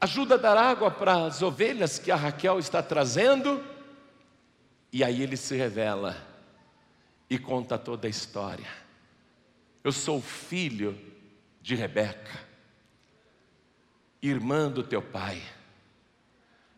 [0.00, 3.64] ajuda a dar água para as ovelhas que a Raquel está trazendo,
[4.92, 6.16] e aí ele se revela:
[7.30, 8.68] e conta toda a história.
[9.84, 10.98] Eu sou filho
[11.62, 12.38] de Rebeca,
[14.20, 15.40] irmã do teu pai.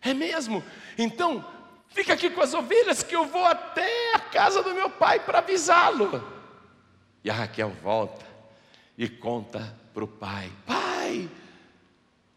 [0.01, 0.63] É mesmo?
[0.99, 1.45] Então,
[1.89, 5.39] fica aqui com as ovelhas que eu vou até a casa do meu pai para
[5.39, 6.23] avisá-lo.
[7.25, 8.27] E a Raquel volta
[8.99, 11.31] e conta para o pai: Pai,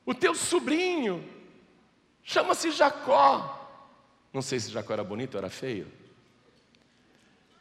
[0.05, 1.23] o teu sobrinho
[2.23, 3.54] chama-se Jacó.
[4.35, 5.87] Não sei se Jacó era bonito ou era feio.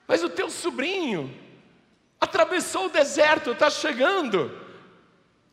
[0.09, 1.33] Mas o teu sobrinho
[2.21, 4.51] atravessou o deserto, está chegando.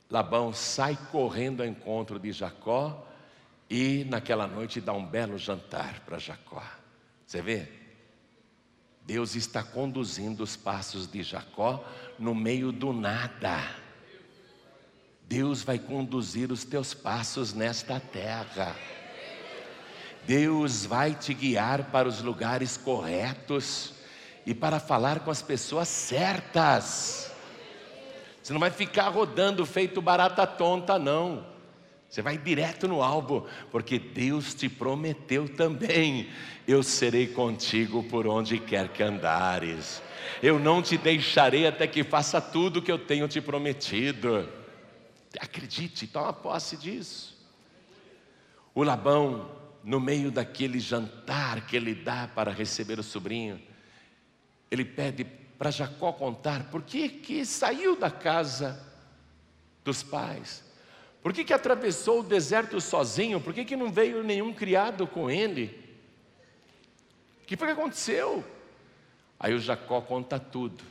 [0.09, 3.07] Labão sai correndo ao encontro de Jacó
[3.69, 6.63] e naquela noite dá um belo jantar para Jacó.
[7.23, 7.71] Você vê?
[9.03, 13.75] Deus está conduzindo os passos de Jacó no meio do nada.
[15.27, 18.75] Deus vai conduzir os teus passos nesta terra.
[20.25, 23.93] Deus vai te guiar para os lugares corretos
[24.45, 27.31] e para falar com as pessoas certas.
[28.41, 31.45] Você não vai ficar rodando feito barata tonta, não.
[32.09, 36.29] Você vai direto no alvo, porque Deus te prometeu também:
[36.67, 40.01] eu serei contigo por onde quer que andares.
[40.43, 44.47] Eu não te deixarei até que faça tudo o que eu tenho te prometido.
[45.39, 47.39] Acredite, toma posse disso.
[48.75, 49.49] O Labão,
[49.83, 53.61] no meio daquele jantar que ele dá para receber o sobrinho,
[54.69, 55.25] ele pede
[55.57, 58.83] para Jacó contar por que, que saiu da casa
[59.83, 60.63] dos pais,
[61.21, 65.29] por que, que atravessou o deserto sozinho, por que, que não veio nenhum criado com
[65.29, 65.79] ele,
[67.43, 68.43] o que foi que aconteceu?
[69.39, 70.83] Aí o Jacó conta tudo,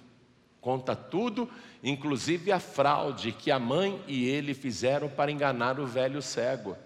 [0.60, 1.48] conta tudo,
[1.82, 6.76] inclusive a fraude que a mãe e ele fizeram para enganar o velho cego,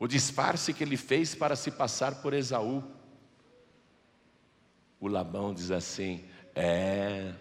[0.00, 2.82] o disfarce que ele fez para se passar por Esaú.
[4.98, 7.34] O Labão diz assim: É,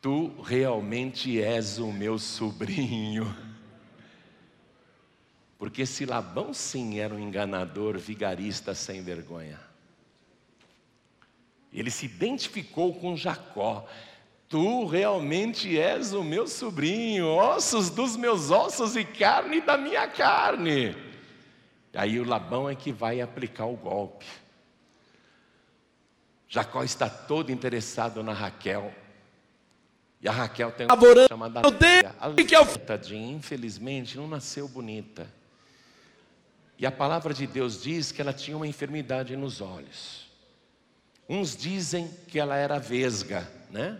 [0.00, 3.32] tu realmente és o meu sobrinho.
[5.56, 9.60] Porque se Labão sim era um enganador, vigarista sem vergonha.
[11.72, 13.86] Ele se identificou com Jacó.
[14.52, 20.94] Tu realmente és o meu sobrinho, ossos dos meus ossos e carne da minha carne.
[21.94, 24.26] Aí o Labão é que vai aplicar o golpe.
[26.46, 28.92] Jacó está todo interessado na Raquel.
[30.20, 30.96] E a Raquel tem uma
[31.28, 35.26] chamada meu Deus, que eu- tadinha, infelizmente, não nasceu bonita.
[36.78, 40.26] E a palavra de Deus diz que ela tinha uma enfermidade nos olhos.
[41.26, 43.98] Uns dizem que ela era vesga, né?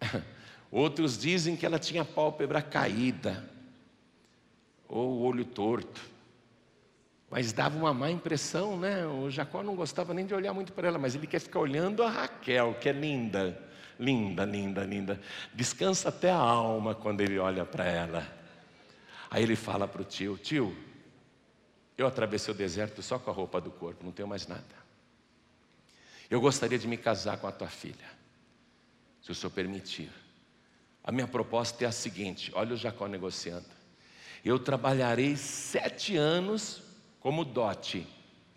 [0.70, 3.48] Outros dizem que ela tinha pálpebra caída,
[4.88, 6.00] ou olho torto.
[7.30, 9.06] Mas dava uma má impressão, né?
[9.06, 12.02] O Jacó não gostava nem de olhar muito para ela, mas ele quer ficar olhando
[12.02, 13.60] a Raquel, que é linda,
[13.98, 15.20] linda, linda, linda.
[15.52, 18.26] Descansa até a alma quando ele olha para ela.
[19.30, 20.76] Aí ele fala para o tio: Tio,
[21.98, 24.86] eu atravessei o deserto só com a roupa do corpo, não tenho mais nada.
[26.30, 28.06] Eu gostaria de me casar com a tua filha,
[29.26, 30.08] se o senhor permitir.
[31.02, 33.66] A minha proposta é a seguinte: olha o Jacó negociando.
[34.44, 36.80] Eu trabalharei sete anos
[37.18, 38.06] como dote,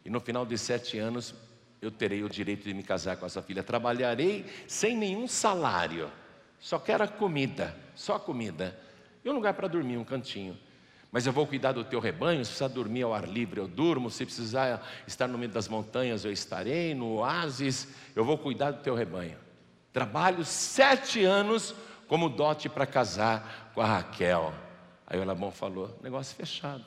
[0.06, 1.34] e no final de sete anos
[1.82, 3.64] eu terei o direito de me casar com a sua filha.
[3.64, 6.12] Trabalharei sem nenhum salário,
[6.60, 8.80] só quero a comida, só a comida,
[9.26, 10.56] e um lugar para dormir, um cantinho.
[11.12, 14.12] Mas eu vou cuidar do teu rebanho, se precisar dormir ao ar livre, eu durmo,
[14.12, 18.84] se precisar estar no meio das montanhas, eu estarei, no oásis, eu vou cuidar do
[18.84, 19.49] teu rebanho.
[19.92, 21.74] Trabalho sete anos
[22.08, 24.54] como dote para casar com a Raquel.
[25.06, 26.86] Aí o Labão falou: negócio fechado.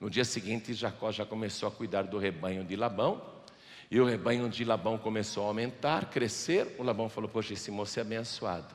[0.00, 3.22] No dia seguinte, Jacó já começou a cuidar do rebanho de Labão,
[3.90, 6.74] e o rebanho de Labão começou a aumentar, crescer.
[6.78, 8.74] O Labão falou: Poxa, esse moço é abençoado.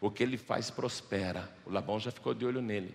[0.00, 1.50] O que ele faz prospera.
[1.66, 2.94] O Labão já ficou de olho nele.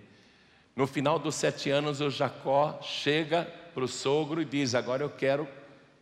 [0.76, 5.10] No final dos sete anos, o Jacó chega para o sogro e diz: Agora eu
[5.10, 5.48] quero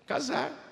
[0.05, 0.66] casar.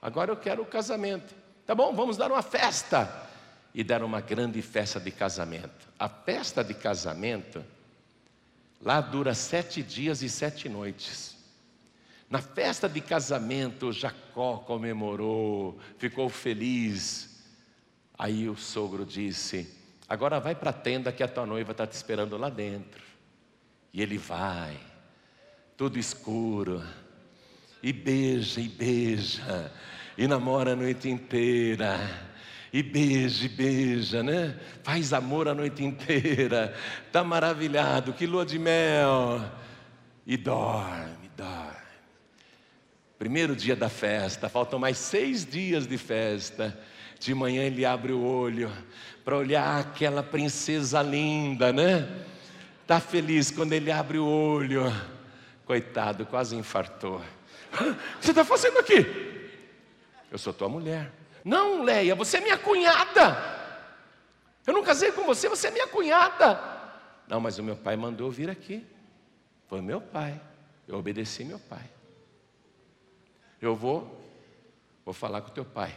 [0.00, 1.34] Agora eu quero o casamento.
[1.66, 3.26] Tá bom, vamos dar uma festa.
[3.74, 5.88] E deram uma grande festa de casamento.
[5.98, 7.64] A festa de casamento
[8.80, 11.36] lá dura sete dias e sete noites.
[12.30, 17.42] Na festa de casamento, Jacó comemorou, ficou feliz.
[18.18, 19.74] Aí o sogro disse:
[20.08, 23.02] Agora vai para a tenda que a tua noiva está te esperando lá dentro.
[23.92, 24.78] E ele vai,
[25.76, 26.82] tudo escuro,
[27.82, 29.72] e beija, e beija,
[30.16, 31.98] e namora a noite inteira.
[32.72, 34.54] E beija, e beija, né?
[34.82, 36.74] Faz amor a noite inteira.
[37.10, 39.40] Tá maravilhado, que lua de mel.
[40.26, 41.78] E dorme, dorme.
[43.18, 46.78] Primeiro dia da festa, faltam mais seis dias de festa.
[47.18, 48.70] De manhã ele abre o olho
[49.24, 52.08] para olhar aquela princesa linda, né?
[52.86, 54.92] Tá feliz quando ele abre o olho.
[55.66, 57.20] Coitado, quase infartou.
[57.80, 59.28] O que você está fazendo aqui?
[60.30, 61.12] Eu sou tua mulher.
[61.44, 63.36] Não, Leia, você é minha cunhada.
[64.66, 66.60] Eu não casei com você, você é minha cunhada.
[67.26, 68.86] Não, mas o meu pai mandou vir aqui.
[69.66, 70.40] Foi meu pai.
[70.86, 71.84] Eu obedeci meu pai.
[73.60, 74.22] Eu vou,
[75.04, 75.94] vou falar com teu pai.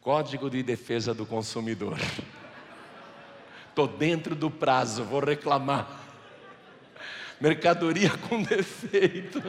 [0.00, 1.98] Código de defesa do consumidor.
[3.68, 5.86] Estou dentro do prazo, vou reclamar.
[7.40, 9.42] Mercadoria com defeito.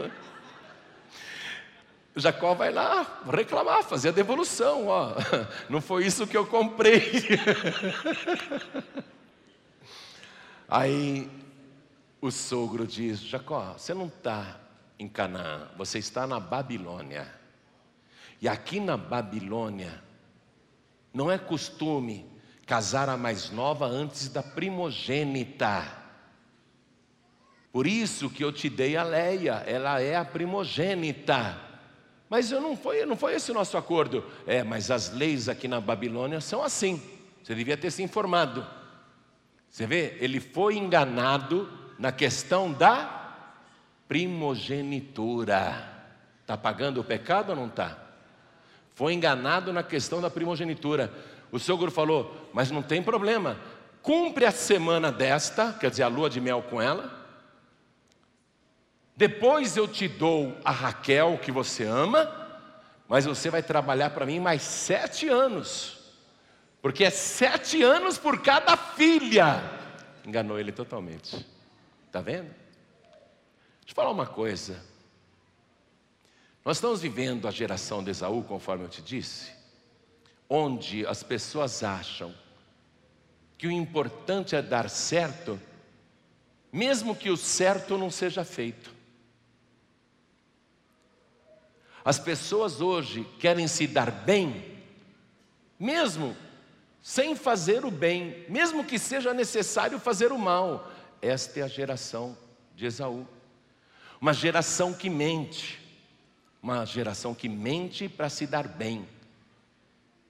[2.20, 5.14] Jacó vai lá reclamar, fazer a devolução, ó.
[5.70, 7.04] Não foi isso que eu comprei.
[10.68, 11.30] Aí
[12.20, 14.60] o sogro diz: Jacó, você não está
[15.00, 17.34] em Canaã, você está na Babilônia.
[18.42, 20.04] E aqui na Babilônia,
[21.14, 22.26] não é costume
[22.66, 25.86] casar a mais nova antes da primogênita.
[27.72, 31.67] Por isso que eu te dei a Leia, ela é a primogênita.
[32.30, 34.24] Mas eu não foi, não foi esse o nosso acordo.
[34.46, 37.02] É, mas as leis aqui na Babilônia são assim.
[37.42, 38.66] Você devia ter se informado.
[39.70, 43.18] Você vê, ele foi enganado na questão da
[44.08, 45.96] primogenitura.
[46.42, 47.98] Está pagando o pecado ou não está?
[48.94, 51.14] Foi enganado na questão da primogenitura.
[51.52, 53.58] O sogro falou: Mas não tem problema,
[54.02, 57.17] cumpre a semana desta, quer dizer, a lua de mel com ela.
[59.18, 62.32] Depois eu te dou a Raquel que você ama,
[63.08, 65.98] mas você vai trabalhar para mim mais sete anos,
[66.84, 69.60] porque é sete anos por cada filha.
[70.24, 71.44] Enganou ele totalmente.
[72.06, 72.54] Está vendo?
[73.82, 74.80] Deixa eu falar uma coisa.
[76.64, 79.52] Nós estamos vivendo a geração de Esaú, conforme eu te disse,
[80.48, 82.36] onde as pessoas acham
[83.58, 85.60] que o importante é dar certo,
[86.72, 88.97] mesmo que o certo não seja feito.
[92.08, 94.80] As pessoas hoje querem se dar bem,
[95.78, 96.36] mesmo
[97.02, 100.92] sem fazer o bem, mesmo que seja necessário fazer o mal.
[101.22, 102.38] Esta é a geração
[102.76, 103.28] de Esaú,
[104.22, 105.86] uma geração que mente
[106.62, 109.08] uma geração que mente para se dar bem,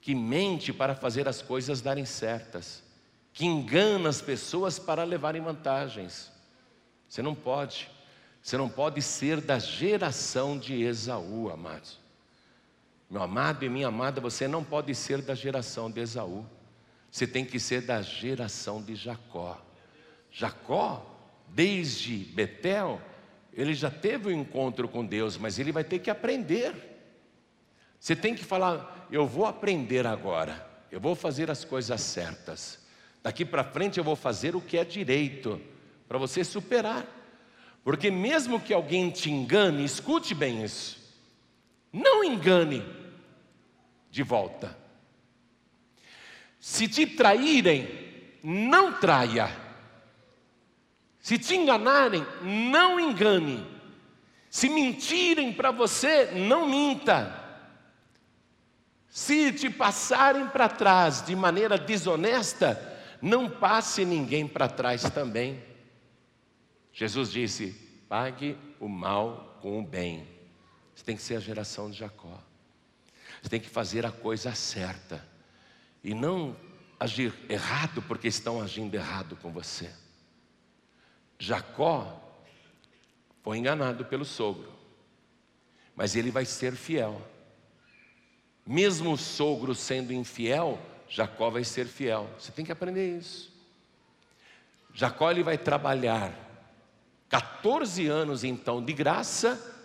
[0.01, 2.83] que mente para fazer as coisas darem certas,
[3.33, 6.31] que engana as pessoas para levarem vantagens.
[7.07, 7.89] Você não pode,
[8.47, 11.99] você não pode ser da geração de Esaú, amados.
[13.09, 16.45] Meu amado e minha amada, você não pode ser da geração de Esaú.
[17.11, 19.61] Você tem que ser da geração de Jacó.
[20.31, 21.05] Jacó,
[21.49, 23.01] desde Betel,
[23.51, 26.73] ele já teve o um encontro com Deus, mas ele vai ter que aprender.
[27.99, 32.79] Você tem que falar: eu vou aprender agora, eu vou fazer as coisas certas.
[33.21, 35.59] Daqui para frente eu vou fazer o que é direito,
[36.07, 37.16] para você superar.
[37.87, 40.99] Porque mesmo que alguém te engane, escute bem isso.
[41.89, 42.85] Não engane
[44.11, 44.77] de volta.
[46.59, 47.87] Se te traírem,
[48.43, 49.49] não traia.
[51.21, 53.65] Se te enganarem, não engane.
[54.49, 57.41] Se mentirem para você, não minta.
[59.07, 65.66] Se te passarem para trás de maneira desonesta, não passe ninguém para trás também.
[66.97, 67.73] Jesus disse:
[68.09, 70.27] pague o mal com o bem.
[70.95, 72.41] Você tem que ser a geração de Jacó.
[73.39, 75.23] Você tem que fazer a coisa certa
[76.03, 76.57] e não
[76.99, 79.93] agir errado porque estão agindo errado com você.
[81.37, 82.19] Jacó
[83.43, 84.73] foi enganado pelo sogro,
[85.95, 87.21] mas ele vai ser fiel.
[88.65, 92.27] Mesmo o sogro sendo infiel, Jacó vai ser fiel.
[92.39, 93.55] Você tem que aprender isso.
[94.95, 96.46] Jacó ele vai trabalhar
[97.29, 99.75] 14 anos então de graça,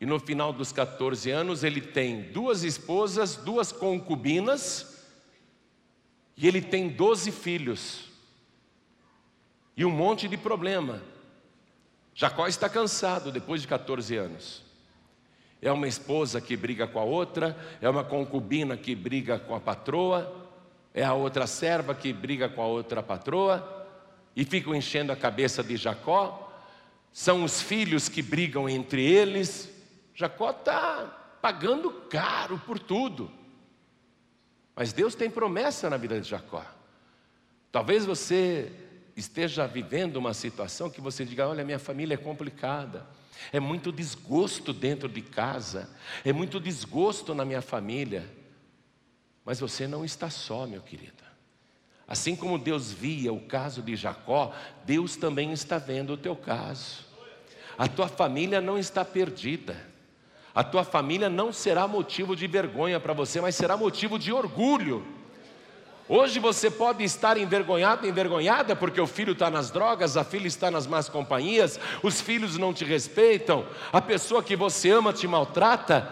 [0.00, 5.04] e no final dos 14 anos ele tem duas esposas, duas concubinas,
[6.36, 8.14] e ele tem 12 filhos
[9.76, 11.02] e um monte de problema.
[12.14, 14.62] Jacó está cansado depois de 14 anos.
[15.60, 19.60] É uma esposa que briga com a outra, é uma concubina que briga com a
[19.60, 20.32] patroa,
[20.92, 23.86] é a outra serva que briga com a outra patroa,
[24.36, 26.43] e ficam enchendo a cabeça de Jacó.
[27.14, 29.70] São os filhos que brigam entre eles.
[30.16, 33.30] Jacó está pagando caro por tudo.
[34.74, 36.66] Mas Deus tem promessa na vida de Jacó.
[37.70, 38.72] Talvez você
[39.16, 43.06] esteja vivendo uma situação que você diga: olha, minha família é complicada,
[43.52, 45.88] é muito desgosto dentro de casa,
[46.24, 48.28] é muito desgosto na minha família.
[49.44, 51.22] Mas você não está só, meu querido.
[52.08, 54.52] Assim como Deus via o caso de Jacó,
[54.84, 57.03] Deus também está vendo o teu caso.
[57.76, 59.76] A tua família não está perdida.
[60.54, 65.04] A tua família não será motivo de vergonha para você, mas será motivo de orgulho.
[66.08, 70.70] Hoje você pode estar envergonhado, envergonhada, porque o filho está nas drogas, a filha está
[70.70, 76.06] nas más companhias, os filhos não te respeitam, a pessoa que você ama te maltrata,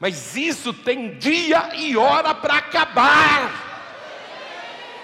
[0.00, 3.75] mas isso tem dia e hora para acabar.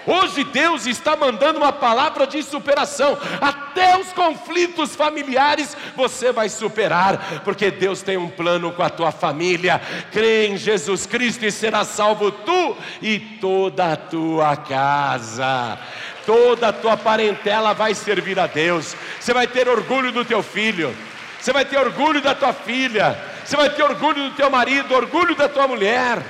[0.05, 3.17] Hoje Deus está mandando uma palavra de superação.
[3.39, 9.11] Até os conflitos familiares você vai superar, porque Deus tem um plano com a tua
[9.11, 9.81] família.
[10.11, 15.79] Crê em Jesus Cristo e será salvo tu e toda a tua casa.
[16.25, 18.95] Toda a tua parentela vai servir a Deus.
[19.19, 20.95] Você vai ter orgulho do teu filho.
[21.39, 23.17] Você vai ter orgulho da tua filha.
[23.43, 26.23] Você vai ter orgulho do teu marido, orgulho da tua mulher.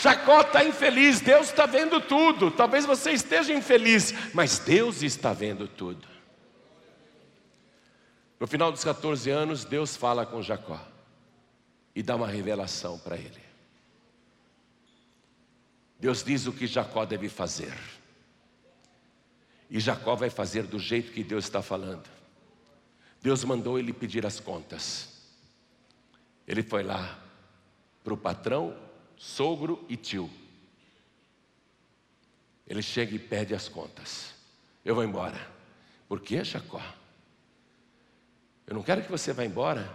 [0.00, 2.50] Jacó está infeliz, Deus está vendo tudo.
[2.50, 6.08] Talvez você esteja infeliz, mas Deus está vendo tudo.
[8.38, 10.80] No final dos 14 anos, Deus fala com Jacó
[11.94, 13.42] e dá uma revelação para ele.
[15.98, 17.76] Deus diz o que Jacó deve fazer.
[19.68, 22.08] E Jacó vai fazer do jeito que Deus está falando.
[23.20, 25.26] Deus mandou ele pedir as contas.
[26.48, 27.18] Ele foi lá
[28.02, 28.74] para o patrão
[29.20, 30.30] sogro e tio.
[32.66, 34.32] Ele chega e pede as contas.
[34.82, 35.38] Eu vou embora.
[36.08, 36.80] Por que, Jacó?
[38.66, 39.92] Eu não quero que você vá embora.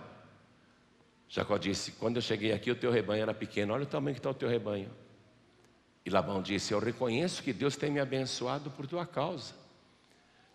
[1.27, 3.73] Jacó disse: Quando eu cheguei aqui, o teu rebanho era pequeno.
[3.73, 4.91] Olha o tamanho que está o teu rebanho.
[6.05, 9.55] E Labão disse: Eu reconheço que Deus tem me abençoado por tua causa.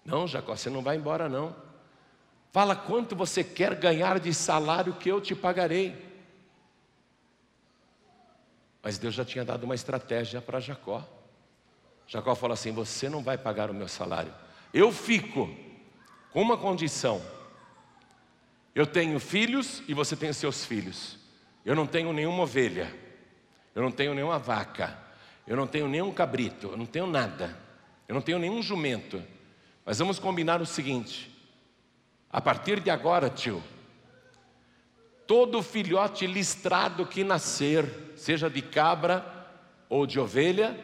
[0.04, 1.56] Não, Jacó, você não vai embora, não.
[2.52, 6.09] Fala quanto você quer ganhar de salário que eu te pagarei.
[8.82, 11.06] Mas Deus já tinha dado uma estratégia para Jacó.
[12.06, 14.32] Jacó falou assim: Você não vai pagar o meu salário.
[14.72, 15.50] Eu fico
[16.32, 17.20] com uma condição.
[18.74, 21.18] Eu tenho filhos e você tem seus filhos.
[21.64, 22.94] Eu não tenho nenhuma ovelha.
[23.74, 24.96] Eu não tenho nenhuma vaca.
[25.46, 26.68] Eu não tenho nenhum cabrito.
[26.68, 27.56] Eu não tenho nada.
[28.08, 29.22] Eu não tenho nenhum jumento.
[29.84, 31.30] Mas vamos combinar o seguinte:
[32.30, 33.62] a partir de agora, tio,
[35.30, 39.24] todo filhote listrado que nascer, seja de cabra
[39.88, 40.76] ou de ovelha,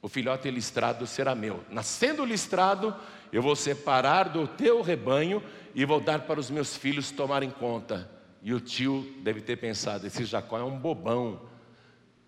[0.00, 1.64] o filhote listrado será meu.
[1.72, 2.94] Nascendo listrado,
[3.32, 5.42] eu vou separar do teu rebanho
[5.74, 8.08] e vou dar para os meus filhos tomarem conta.
[8.44, 11.48] E o tio deve ter pensado: esse Jacó é um bobão,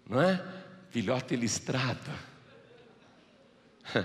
[0.05, 0.45] não é?
[0.91, 2.11] Filhote listrado.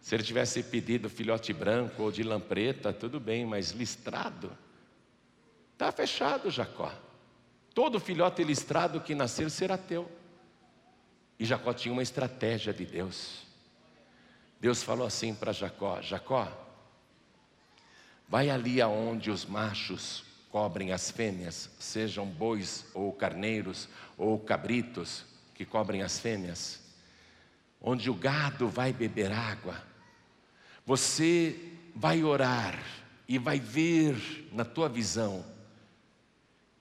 [0.00, 4.50] Se ele tivesse pedido filhote branco ou de lampreta, tudo bem, mas listrado.
[5.80, 6.92] Está fechado, Jacó.
[7.74, 10.12] Todo filhote listrado que nascer será teu.
[11.38, 13.46] E Jacó tinha uma estratégia de Deus.
[14.60, 16.52] Deus falou assim para Jacó: Jacó,
[18.28, 25.24] vai ali aonde os machos cobrem as fêmeas, sejam bois ou carneiros ou cabritos
[25.54, 26.78] que cobrem as fêmeas,
[27.80, 29.82] onde o gado vai beber água.
[30.84, 32.78] Você vai orar
[33.26, 35.49] e vai ver na tua visão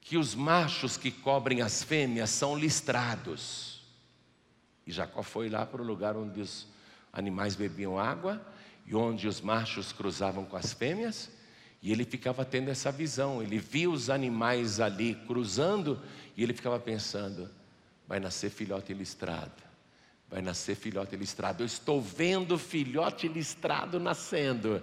[0.10, 3.80] que os machos que cobrem as fêmeas são listrados.
[4.88, 6.66] E Jacó foi lá para o lugar onde os
[7.14, 8.44] animais bebiam água
[8.88, 11.30] e onde os machos cruzavam com as fêmeas,
[11.80, 13.44] e ele ficava tendo essa visão.
[13.44, 16.02] Ele via os animais ali cruzando
[16.36, 17.48] e ele ficava pensando:
[18.08, 19.62] vai nascer filhote listrado,
[20.28, 21.62] vai nascer filhote listrado.
[21.62, 24.82] Eu estou vendo filhote listrado nascendo.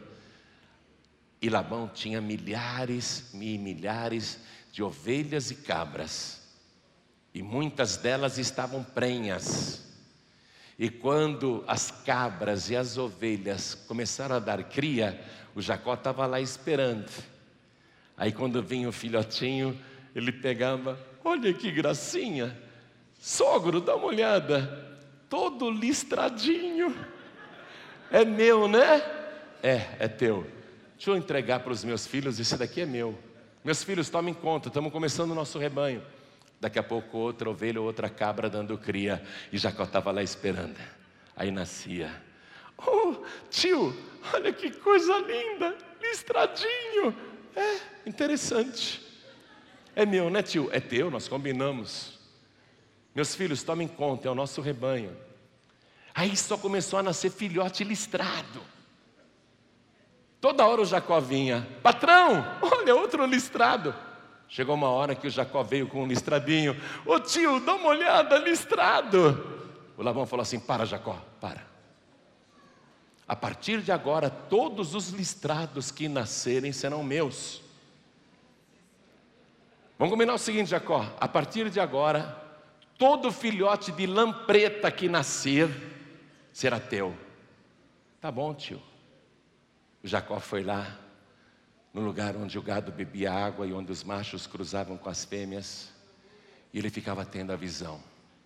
[1.43, 4.39] E Labão tinha milhares e milhares
[4.77, 6.39] de ovelhas e cabras,
[7.33, 9.91] e muitas delas estavam prenhas.
[10.79, 15.19] E quando as cabras e as ovelhas começaram a dar cria,
[15.55, 17.11] o Jacó estava lá esperando.
[18.19, 19.81] Aí quando vinha o filhotinho,
[20.15, 22.55] ele pegava, olha que gracinha,
[23.19, 24.99] sogro, dá uma olhada,
[25.31, 26.95] todo listradinho.
[28.11, 28.99] É meu, né?
[29.63, 30.47] É, é teu.
[30.97, 33.19] Deixa eu entregar para os meus filhos, esse daqui é meu.
[33.67, 36.01] Meus filhos, tomem conta, estamos começando o nosso rebanho.
[36.61, 39.21] Daqui a pouco outra ovelha ou outra cabra dando cria.
[39.53, 40.77] E Jacó estava lá esperando.
[41.35, 42.23] Aí nascia.
[42.79, 43.17] Oh,
[43.51, 43.93] tio,
[44.33, 47.13] olha que coisa linda, listradinho.
[47.57, 49.05] É, interessante.
[49.97, 50.69] É meu, né, tio?
[50.71, 52.21] É teu, nós combinamos.
[53.17, 55.11] Meus filhos, tomem conta, é o nosso rebanho.
[56.15, 58.63] Aí só começou a nascer filhote listrado.
[60.41, 63.95] Toda hora o Jacó vinha, patrão, olha outro listrado.
[64.49, 66.81] Chegou uma hora que o Jacó veio com um listradinho.
[67.05, 69.57] Ô tio, dá uma olhada, listrado.
[69.97, 71.67] O Labão falou assim: Para, Jacó, para.
[73.27, 77.61] A partir de agora, todos os listrados que nascerem serão meus.
[79.99, 82.41] Vamos combinar o seguinte, Jacó: a partir de agora,
[82.97, 85.69] todo filhote de lampreta que nascer
[86.53, 87.17] será teu.
[88.21, 88.81] Tá bom, tio.
[90.07, 90.99] Jacó foi lá,
[91.93, 95.89] no lugar onde o gado bebia água e onde os machos cruzavam com as fêmeas,
[96.73, 98.01] e ele ficava tendo a visão.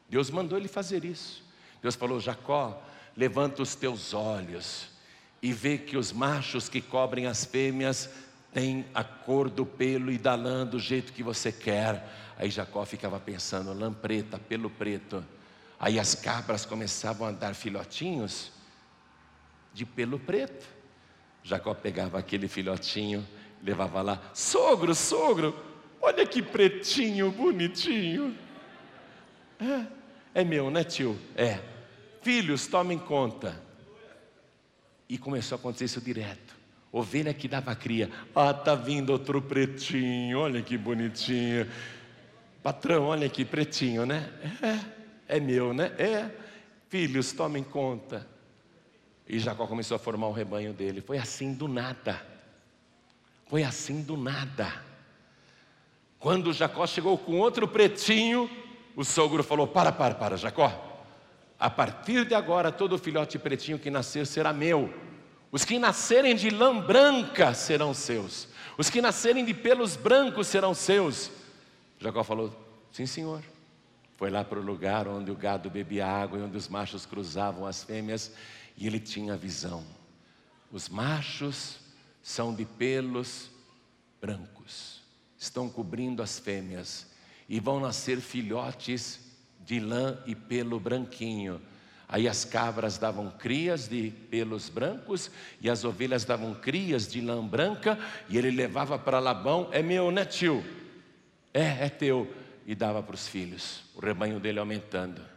[0.08, 1.44] Deus mandou ele fazer isso.
[1.82, 2.82] Deus falou: Jacó,
[3.16, 4.88] levanta os teus olhos
[5.42, 8.08] e vê que os machos que cobrem as fêmeas
[8.52, 12.08] têm a cor do pelo e da lã do jeito que você quer.
[12.36, 15.24] Aí Jacó ficava pensando: lã preta, pelo preto.
[15.78, 18.52] Aí as cabras começavam a dar filhotinhos
[19.72, 20.79] de pelo preto.
[21.42, 23.26] Jacó pegava aquele filhotinho,
[23.62, 25.56] levava lá, sogro, sogro,
[26.00, 28.36] olha que pretinho, bonitinho.
[29.60, 31.18] É, é meu, né, tio?
[31.36, 31.60] É.
[32.22, 33.60] Filhos, tomem conta.
[35.08, 36.54] E começou a acontecer isso direto.
[36.92, 38.10] Ovelha que dava cria.
[38.34, 41.66] Ah, tá vindo outro pretinho, olha que bonitinho.
[42.62, 44.28] Patrão, olha que pretinho, né?
[45.28, 45.92] É, é meu, né?
[45.98, 46.30] É.
[46.88, 48.26] Filhos, tomem conta.
[49.32, 51.00] E Jacó começou a formar o rebanho dele.
[51.00, 52.20] Foi assim do nada.
[53.46, 54.82] Foi assim do nada.
[56.18, 58.50] Quando Jacó chegou com outro pretinho,
[58.96, 61.06] o sogro falou: Para, para, para, Jacó.
[61.60, 64.92] A partir de agora, todo filhote pretinho que nascer será meu.
[65.52, 68.48] Os que nascerem de lã branca serão seus.
[68.76, 71.30] Os que nascerem de pelos brancos serão seus.
[72.00, 72.52] Jacó falou:
[72.90, 73.44] Sim, senhor.
[74.16, 77.64] Foi lá para o lugar onde o gado bebia água e onde os machos cruzavam
[77.64, 78.32] as fêmeas
[78.76, 79.84] e ele tinha visão.
[80.70, 81.78] Os machos
[82.22, 83.50] são de pelos
[84.20, 85.02] brancos,
[85.38, 87.06] estão cobrindo as fêmeas
[87.48, 89.20] e vão nascer filhotes
[89.64, 91.60] de lã e pelo branquinho.
[92.08, 97.44] Aí as cabras davam crias de pelos brancos e as ovelhas davam crias de lã
[97.46, 97.98] branca
[98.28, 100.64] e ele levava para Labão: É meu, né, tio?
[101.54, 102.32] É, é teu.
[102.66, 105.29] E dava para os filhos, o rebanho dele aumentando.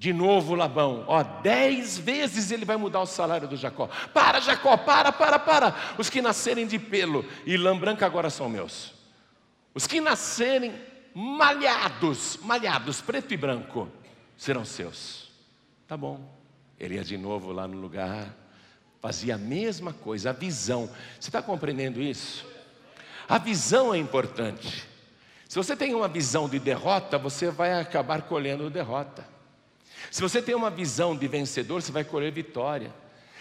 [0.00, 3.86] De novo Labão, ó, dez vezes ele vai mudar o salário do Jacó.
[4.14, 5.76] Para, Jacó, para, para, para.
[5.98, 8.94] Os que nascerem de pelo e lã branca agora são meus.
[9.74, 10.72] Os que nascerem
[11.14, 13.90] malhados, malhados, preto e branco,
[14.38, 15.30] serão seus.
[15.86, 16.34] Tá bom.
[16.78, 18.34] Ele ia de novo lá no lugar,
[19.02, 20.86] fazia a mesma coisa, a visão.
[21.20, 22.46] Você está compreendendo isso?
[23.28, 24.88] A visão é importante.
[25.46, 29.39] Se você tem uma visão de derrota, você vai acabar colhendo derrota.
[30.10, 32.92] Se você tem uma visão de vencedor, você vai colher vitória.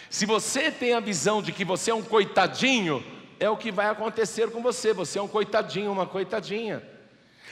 [0.09, 3.03] Se você tem a visão de que você é um coitadinho,
[3.39, 4.91] é o que vai acontecer com você.
[4.93, 6.83] Você é um coitadinho, uma coitadinha.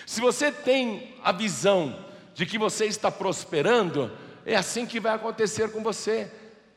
[0.05, 1.97] Se você tem a visão
[2.33, 4.11] de que você está prosperando,
[4.45, 6.31] é assim que vai acontecer com você.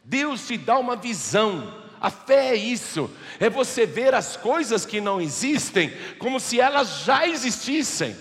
[0.04, 1.80] Deus te dá uma visão.
[2.00, 7.00] A fé é isso, é você ver as coisas que não existem como se elas
[7.00, 8.16] já existissem.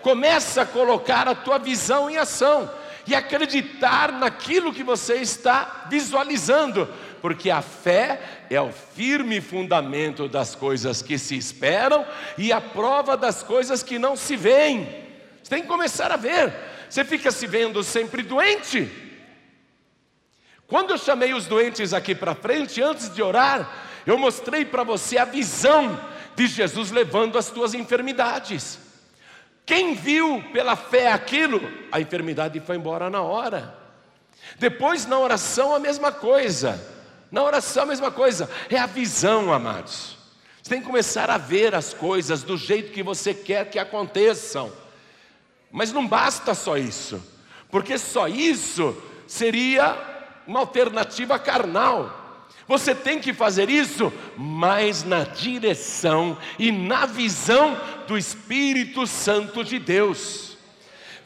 [0.00, 2.70] Começa a colocar a tua visão em ação
[3.06, 6.88] e acreditar naquilo que você está visualizando,
[7.20, 12.06] porque a fé é o firme fundamento das coisas que se esperam
[12.38, 14.84] e a prova das coisas que não se veem.
[15.42, 16.52] Você tem que começar a ver.
[16.88, 18.90] Você fica se vendo sempre doente.
[20.66, 23.70] Quando eu chamei os doentes aqui para frente, antes de orar,
[24.06, 25.98] eu mostrei para você a visão
[26.34, 28.78] de Jesus levando as tuas enfermidades.
[29.64, 31.60] Quem viu pela fé aquilo,
[31.90, 33.76] a enfermidade foi embora na hora.
[34.58, 36.80] Depois, na oração, a mesma coisa.
[37.30, 38.50] Na oração, a mesma coisa.
[38.68, 40.16] É a visão, amados.
[40.62, 44.72] Você tem que começar a ver as coisas do jeito que você quer que aconteçam.
[45.70, 47.22] Mas não basta só isso,
[47.70, 48.96] porque só isso
[49.26, 49.96] seria
[50.46, 52.21] uma alternativa carnal.
[52.66, 59.78] Você tem que fazer isso, mas na direção e na visão do Espírito Santo de
[59.78, 60.56] Deus.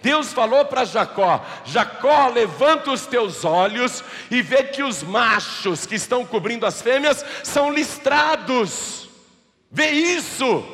[0.03, 5.95] Deus falou para Jacó: Jacó, levanta os teus olhos e vê que os machos que
[5.95, 9.09] estão cobrindo as fêmeas são listrados.
[9.70, 10.64] Vê isso.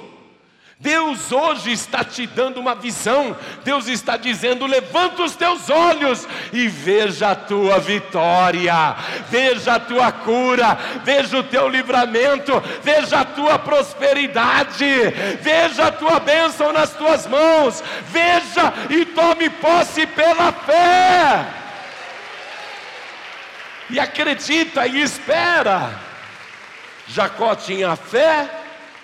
[0.82, 6.66] Deus hoje está te dando uma visão, Deus está dizendo: levanta os teus olhos e
[6.66, 8.96] veja a tua vitória,
[9.30, 14.84] veja a tua cura, veja o teu livramento, veja a tua prosperidade,
[15.40, 21.46] veja a tua bênção nas tuas mãos, veja e tome posse pela fé.
[23.88, 25.92] e acredita e espera.
[27.06, 28.50] Jacó tinha a fé,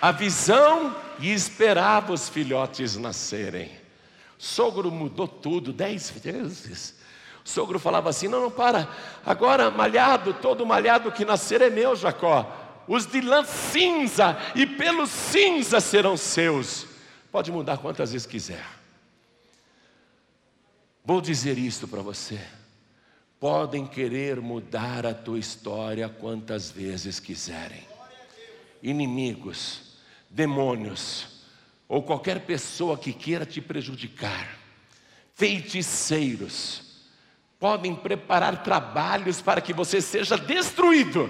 [0.01, 3.71] a visão e esperava os filhotes nascerem.
[4.37, 6.95] Sogro mudou tudo dez vezes.
[7.45, 8.87] O sogro falava assim: não, não, para,
[9.25, 12.55] agora malhado, todo malhado que nascer é meu, Jacó.
[12.87, 16.87] Os de lã cinza e pelo cinza serão seus.
[17.31, 18.65] Pode mudar quantas vezes quiser.
[21.05, 22.39] Vou dizer isto para você.
[23.39, 27.87] Podem querer mudar a tua história quantas vezes quiserem.
[28.81, 29.88] Inimigos,
[30.29, 31.27] demônios,
[31.87, 34.47] ou qualquer pessoa que queira te prejudicar,
[35.33, 36.83] feiticeiros,
[37.59, 41.29] podem preparar trabalhos para que você seja destruído,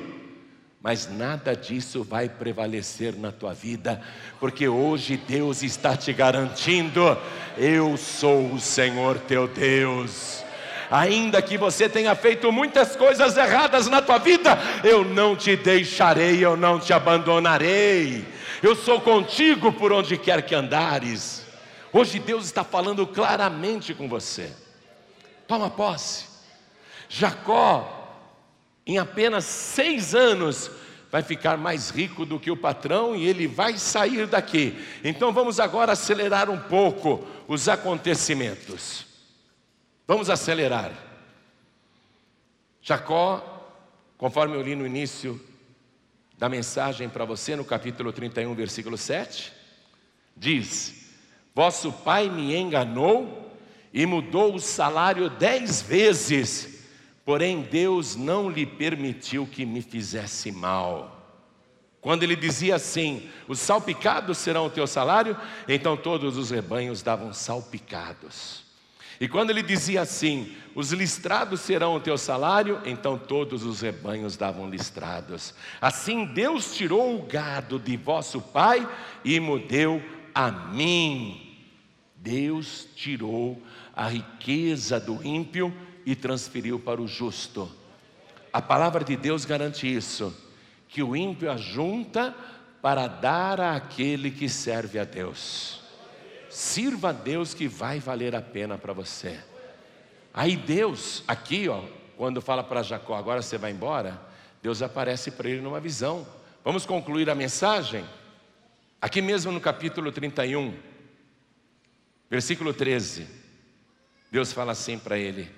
[0.81, 4.01] mas nada disso vai prevalecer na tua vida,
[4.39, 7.17] porque hoje Deus está te garantindo:
[7.57, 10.43] eu sou o Senhor teu Deus
[10.89, 16.43] ainda que você tenha feito muitas coisas erradas na tua vida, eu não te deixarei,
[16.43, 18.25] eu não te abandonarei.
[18.61, 21.45] Eu sou contigo por onde quer que andares.
[21.93, 24.53] Hoje Deus está falando claramente com você.
[25.47, 26.25] Toma posse.
[27.07, 28.21] Jacó,
[28.85, 30.69] em apenas seis anos,
[31.09, 34.77] vai ficar mais rico do que o patrão e ele vai sair daqui.
[35.03, 39.05] Então vamos agora acelerar um pouco os acontecimentos.
[40.05, 40.91] Vamos acelerar.
[42.81, 43.65] Jacó,
[44.17, 45.39] conforme eu li no início
[46.39, 49.51] da mensagem para você, no capítulo 31, versículo 7,
[50.37, 51.11] diz:
[51.53, 53.53] Vosso pai me enganou
[53.93, 56.87] e mudou o salário dez vezes,
[57.25, 61.17] porém Deus não lhe permitiu que me fizesse mal.
[61.99, 65.37] Quando ele dizia assim: Os salpicados serão o teu salário,
[65.67, 68.68] então todos os rebanhos davam salpicados.
[69.19, 74.37] E quando ele dizia assim: Os listrados serão o teu salário, então todos os rebanhos
[74.37, 75.53] davam listrados.
[75.81, 78.87] Assim Deus tirou o gado de vosso pai
[79.23, 80.01] e me deu
[80.33, 81.57] a mim.
[82.15, 83.61] Deus tirou
[83.95, 85.73] a riqueza do ímpio
[86.05, 87.69] e transferiu para o justo.
[88.51, 90.35] A palavra de Deus garante isso,
[90.87, 92.35] que o ímpio ajunta
[92.81, 95.78] para dar àquele que serve a Deus.
[96.49, 99.39] Sirva a Deus que vai valer a pena para você.
[100.33, 101.83] Aí Deus, aqui, ó,
[102.17, 104.19] quando fala para Jacó, agora você vai embora,
[104.61, 106.27] Deus aparece para ele numa visão.
[106.63, 108.05] Vamos concluir a mensagem?
[109.01, 110.77] Aqui mesmo no capítulo 31,
[112.29, 113.27] versículo 13,
[114.31, 115.49] Deus fala assim para ele: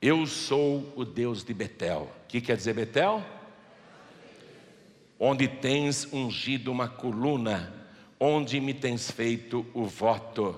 [0.00, 2.12] Eu sou o Deus de Betel.
[2.24, 3.24] O que quer dizer Betel?
[5.18, 7.81] Onde tens ungido uma coluna
[8.24, 10.56] onde me tens feito o voto.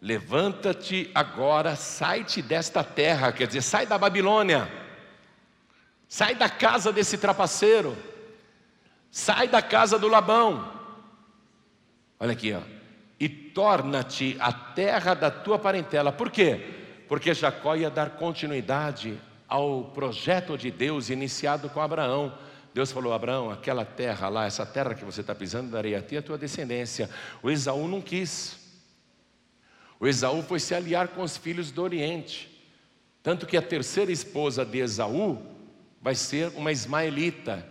[0.00, 4.70] Levanta-te agora, sai-te desta terra, quer dizer, sai da Babilônia,
[6.06, 7.96] sai da casa desse trapaceiro,
[9.10, 10.72] sai da casa do Labão.
[12.20, 12.60] Olha aqui, ó.
[13.18, 16.12] E torna-te a terra da tua parentela.
[16.12, 17.04] Por quê?
[17.08, 22.32] Porque Jacó ia dar continuidade ao projeto de Deus iniciado com Abraão
[22.72, 26.16] Deus falou: Abraão, aquela terra lá, essa terra que você está pisando, darei a ti
[26.16, 27.10] a tua descendência.
[27.42, 28.58] O Esaú não quis.
[29.98, 32.48] O Esaú foi se aliar com os filhos do Oriente.
[33.22, 35.42] Tanto que a terceira esposa de Esaú
[36.00, 37.66] vai ser uma ismaelita.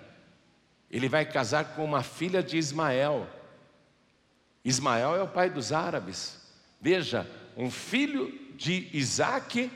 [0.91, 3.27] Ele vai casar com uma filha de Ismael.
[4.63, 6.39] Ismael é o pai dos árabes.
[6.79, 7.27] Veja,
[7.57, 9.71] um filho de Isaac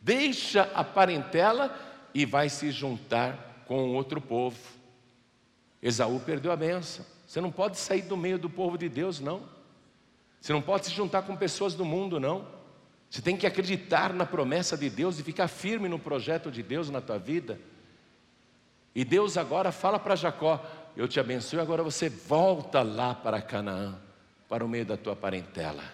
[0.00, 1.76] deixa a parentela
[2.14, 4.58] e vai se juntar com outro povo.
[5.82, 7.06] Esaú perdeu a benção.
[7.26, 9.48] Você não pode sair do meio do povo de Deus, não.
[10.38, 12.46] Você não pode se juntar com pessoas do mundo, não.
[13.08, 16.90] Você tem que acreditar na promessa de Deus e ficar firme no projeto de Deus
[16.90, 17.58] na tua vida.
[18.94, 20.62] E Deus agora fala para Jacó:
[20.94, 23.98] Eu te abençoo, agora você volta lá para Canaã,
[24.50, 25.84] para o meio da tua parentela.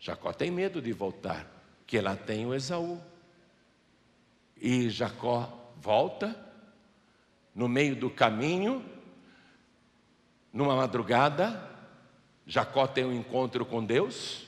[0.00, 1.46] Jacó tem medo de voltar,
[1.80, 2.98] porque lá tem o Esaú.
[4.56, 6.43] E Jacó volta
[7.54, 8.84] no meio do caminho,
[10.52, 11.70] numa madrugada,
[12.46, 14.46] Jacó tem um encontro com Deus,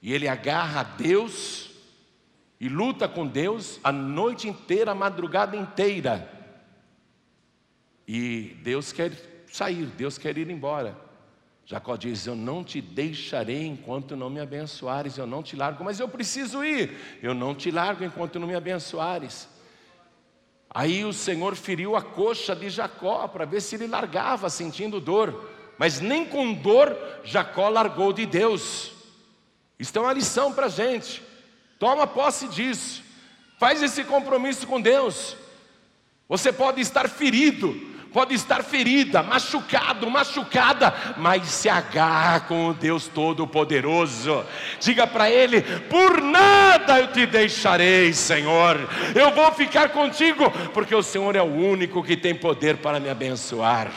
[0.00, 1.70] e ele agarra a Deus
[2.60, 6.30] e luta com Deus a noite inteira, a madrugada inteira.
[8.08, 9.12] E Deus quer
[9.50, 10.96] sair, Deus quer ir embora.
[11.64, 15.98] Jacó diz: Eu não te deixarei enquanto não me abençoares, eu não te largo, mas
[15.98, 19.48] eu preciso ir, eu não te largo enquanto não me abençoares.
[20.70, 25.50] Aí o Senhor feriu a coxa de Jacó para ver se ele largava sentindo dor,
[25.78, 28.92] mas nem com dor Jacó largou de Deus.
[29.78, 31.22] Isso é uma lição para a gente.
[31.78, 33.02] Toma posse disso.
[33.58, 35.36] Faz esse compromisso com Deus.
[36.28, 37.74] Você pode estar ferido,
[38.16, 44.42] pode estar ferida, machucado, machucada, mas se agarra com o Deus Todo-Poderoso.
[44.80, 48.78] Diga para Ele: por nada eu te deixarei, Senhor.
[49.14, 53.10] Eu vou ficar contigo, porque o Senhor é o único que tem poder para me
[53.10, 53.92] abençoar.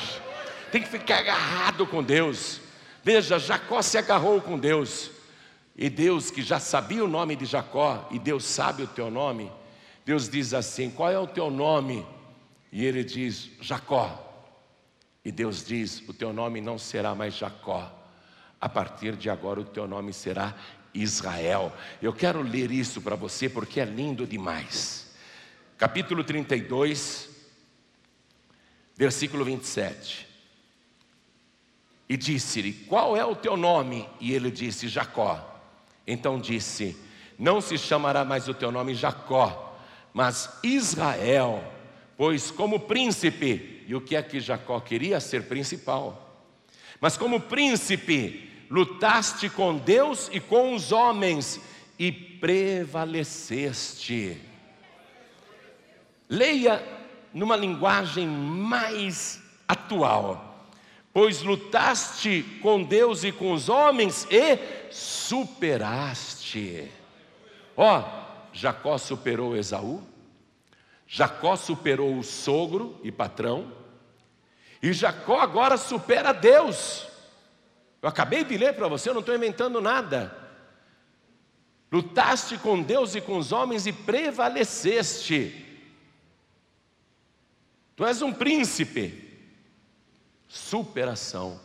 [0.69, 2.59] Tem que ficar agarrado com Deus.
[3.01, 5.11] Veja, Jacó se agarrou com Deus.
[5.77, 9.49] E Deus, que já sabia o nome de Jacó, e Deus sabe o teu nome,
[10.05, 12.05] Deus diz assim: Qual é o teu nome?
[12.71, 14.25] E ele diz: Jacó.
[15.23, 17.91] E Deus diz: O teu nome não será mais Jacó,
[18.59, 20.55] a partir de agora o teu nome será
[20.93, 21.73] Israel.
[22.01, 25.11] Eu quero ler isso para você porque é lindo demais.
[25.77, 27.29] Capítulo 32,
[28.95, 30.27] versículo 27.
[32.07, 34.07] E disse-lhe: Qual é o teu nome?
[34.19, 35.45] E ele disse: Jacó.
[36.05, 36.97] Então disse:
[37.37, 39.77] Não se chamará mais o teu nome Jacó,
[40.13, 41.63] mas Israel
[42.19, 46.43] pois como príncipe, e o que é que Jacó queria ser principal?
[46.99, 51.61] Mas como príncipe, lutaste com Deus e com os homens
[51.97, 54.37] e prevaleceste.
[56.27, 56.83] Leia
[57.33, 60.67] numa linguagem mais atual.
[61.13, 64.59] Pois lutaste com Deus e com os homens e
[64.91, 66.91] superaste.
[67.77, 68.03] Ó,
[68.51, 70.03] Jacó superou Esaú,
[71.11, 73.73] Jacó superou o sogro e patrão,
[74.79, 77.07] e Jacó agora supera Deus.
[77.99, 80.37] Eu acabei de ler para você, eu não estou inventando nada.
[81.91, 85.65] Lutaste com Deus e com os homens e prevaleceste.
[87.95, 89.27] Tu és um príncipe.
[90.47, 91.59] Superação.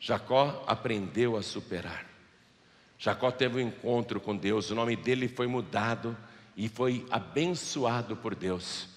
[0.00, 2.04] Jacó aprendeu a superar.
[2.98, 6.16] Jacó teve um encontro com Deus, o nome dele foi mudado
[6.58, 8.88] e foi abençoado por Deus.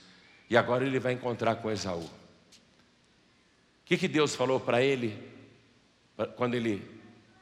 [0.50, 2.02] E agora ele vai encontrar com Esaú.
[2.02, 2.10] O
[3.86, 5.16] que, que Deus falou para ele
[6.36, 6.84] quando ele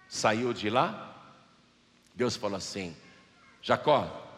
[0.09, 1.05] saiu de lá?
[2.13, 2.93] Deus falou assim:
[3.61, 4.37] Jacó,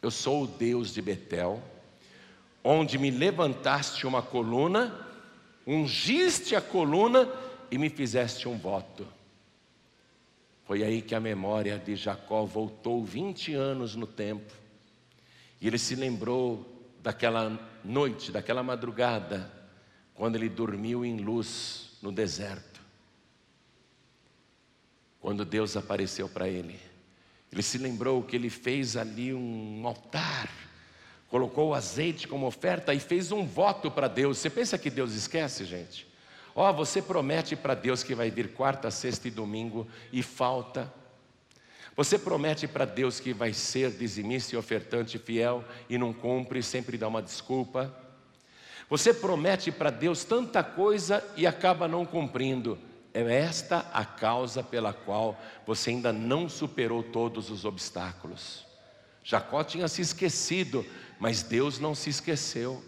[0.00, 1.62] eu sou o Deus de Betel,
[2.64, 5.06] onde me levantaste uma coluna,
[5.66, 7.30] ungiste a coluna
[7.70, 9.06] e me fizeste um voto.
[10.64, 14.61] Foi aí que a memória de Jacó voltou 20 anos no tempo
[15.62, 19.48] e ele se lembrou daquela noite, daquela madrugada,
[20.12, 22.80] quando ele dormiu em luz no deserto.
[25.20, 26.80] Quando Deus apareceu para ele,
[27.52, 30.50] ele se lembrou que ele fez ali um altar,
[31.28, 34.38] colocou o azeite como oferta e fez um voto para Deus.
[34.38, 36.08] Você pensa que Deus esquece, gente?
[36.56, 40.92] Ó, oh, você promete para Deus que vai vir quarta, sexta e domingo e falta
[41.96, 46.96] você promete para Deus que vai ser dizimista e ofertante fiel e não cumpre, sempre
[46.96, 47.94] dá uma desculpa.
[48.88, 52.78] Você promete para Deus tanta coisa e acaba não cumprindo.
[53.14, 58.64] É esta a causa pela qual você ainda não superou todos os obstáculos.
[59.22, 60.84] Jacó tinha se esquecido,
[61.20, 62.82] mas Deus não se esqueceu.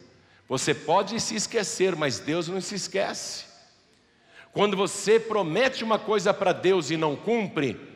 [0.48, 3.44] Você pode se esquecer, mas Deus não se esquece.
[4.52, 7.93] Quando você promete uma coisa para Deus e não cumpre,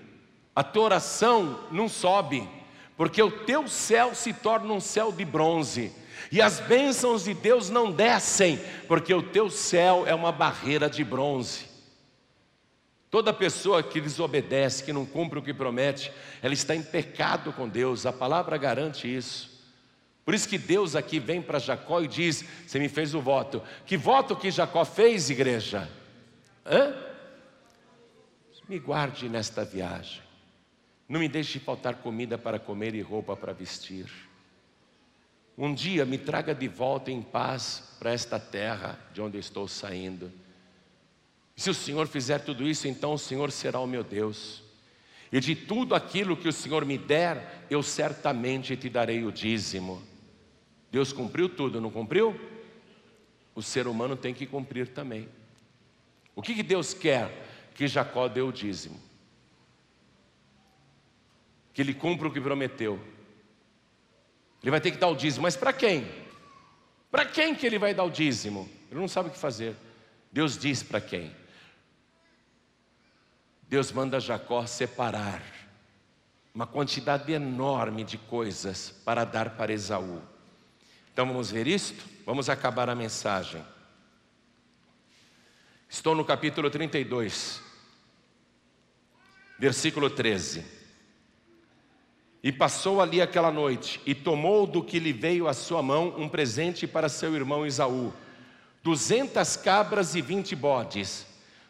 [0.58, 2.48] a tua oração não sobe,
[2.96, 5.92] porque o teu céu se torna um céu de bronze,
[6.32, 11.04] e as bênçãos de Deus não descem, porque o teu céu é uma barreira de
[11.04, 11.66] bronze.
[13.08, 16.10] Toda pessoa que desobedece, que não cumpre o que promete,
[16.42, 19.62] ela está em pecado com Deus, a palavra garante isso.
[20.24, 23.62] Por isso que Deus aqui vem para Jacó e diz: Você me fez o voto.
[23.86, 25.88] Que voto que Jacó fez, igreja?
[26.66, 26.96] Hã?
[28.68, 30.26] Me guarde nesta viagem.
[31.08, 34.06] Não me deixe faltar comida para comer e roupa para vestir.
[35.56, 40.30] Um dia me traga de volta em paz para esta terra de onde estou saindo.
[41.56, 44.62] Se o Senhor fizer tudo isso, então o Senhor será o meu Deus.
[45.32, 50.02] E de tudo aquilo que o Senhor me der, eu certamente te darei o dízimo.
[50.92, 52.38] Deus cumpriu tudo, não cumpriu?
[53.54, 55.28] O ser humano tem que cumprir também.
[56.36, 57.70] O que Deus quer?
[57.74, 59.07] Que Jacó dê o dízimo
[61.78, 62.98] que ele cumpra o que prometeu.
[64.60, 66.10] Ele vai ter que dar o dízimo, mas para quem?
[67.08, 68.68] Para quem que ele vai dar o dízimo?
[68.90, 69.76] Ele não sabe o que fazer.
[70.32, 71.32] Deus diz para quem?
[73.68, 75.40] Deus manda Jacó separar
[76.52, 80.20] uma quantidade enorme de coisas para dar para Esaú.
[81.12, 82.04] Então vamos ver isto?
[82.26, 83.64] Vamos acabar a mensagem.
[85.88, 87.62] Estou no capítulo 32,
[89.60, 90.77] versículo 13.
[92.42, 96.28] E passou ali aquela noite, e tomou do que lhe veio à sua mão um
[96.28, 98.12] presente para seu irmão Esaú:
[98.82, 101.26] duzentas cabras e vinte bodes,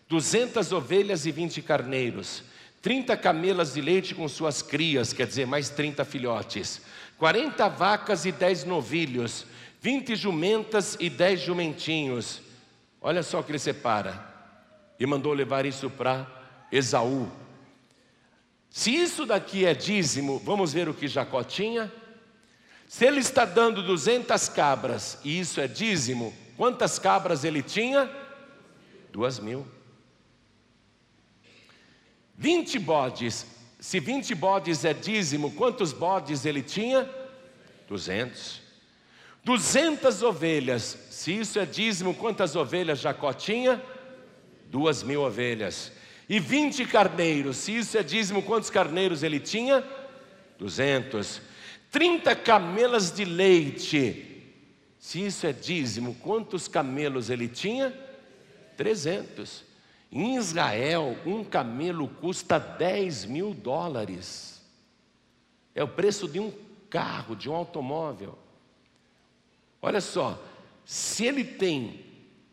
[0.09, 2.43] duzentas ovelhas e vinte carneiros,
[2.83, 6.83] trinta camelas de leite com suas crias, quer dizer, mais trinta filhotes,
[7.17, 9.47] quarenta vacas e dez novilhos,
[9.81, 12.43] vinte jumentas e dez jumentinhos.
[13.01, 14.27] Olha só o que ele separa.
[15.01, 16.27] E mandou levar isso para
[16.71, 17.31] Esaú,
[18.79, 21.93] se isso daqui é dízimo, vamos ver o que Jacó tinha.
[22.87, 28.09] Se ele está dando 200 cabras e isso é dízimo, quantas cabras ele tinha?
[29.11, 29.67] Duas mil.
[32.37, 33.47] 20 bodes.
[33.81, 37.11] Se 20 bodes é dízimo, quantos bodes ele tinha?
[37.89, 38.63] 200.
[39.43, 40.97] 200 ovelhas.
[41.11, 43.83] Se isso é dízimo, quantas ovelhas Jacó tinha?
[44.71, 45.98] Duas mil ovelhas
[46.29, 47.57] e vinte carneiros.
[47.57, 49.83] Se isso é dízimo, quantos carneiros ele tinha?
[50.59, 51.41] Duzentos.
[51.91, 54.45] Trinta camelas de leite.
[54.99, 57.97] Se isso é dízimo, quantos camelos ele tinha?
[58.77, 59.65] Trezentos.
[60.13, 64.63] Em Israel, um camelo custa 10 mil dólares.
[65.75, 66.53] É o preço de um
[66.91, 68.39] carro, de um automóvel.
[69.81, 70.43] Olha só,
[70.85, 72.05] se ele tem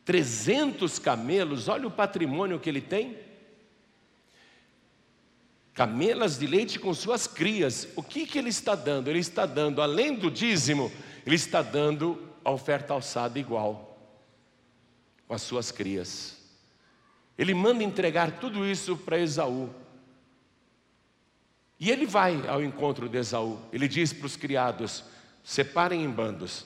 [0.05, 3.24] 300 camelos, olha o patrimônio que ele tem
[5.75, 7.87] camelas de leite com suas crias.
[7.95, 9.09] O que, que ele está dando?
[9.09, 10.91] Ele está dando, além do dízimo,
[11.25, 13.99] ele está dando a oferta alçada igual,
[15.27, 16.37] com as suas crias.
[17.37, 19.69] Ele manda entregar tudo isso para Esaú.
[21.77, 23.59] E ele vai ao encontro de Esaú.
[23.73, 25.03] Ele diz para os criados:
[25.43, 26.65] separem em bandos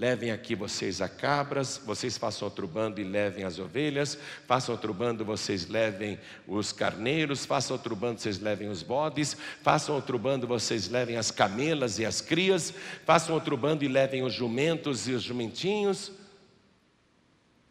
[0.00, 4.94] Levem aqui vocês a cabras, vocês façam outro bando e levem as ovelhas, façam outro
[4.94, 10.46] bando, vocês levem os carneiros, façam outro bando, vocês levem os bodes, façam outro bando,
[10.46, 12.72] vocês levem as camelas e as crias,
[13.04, 16.10] façam outro bando e levem os jumentos e os jumentinhos.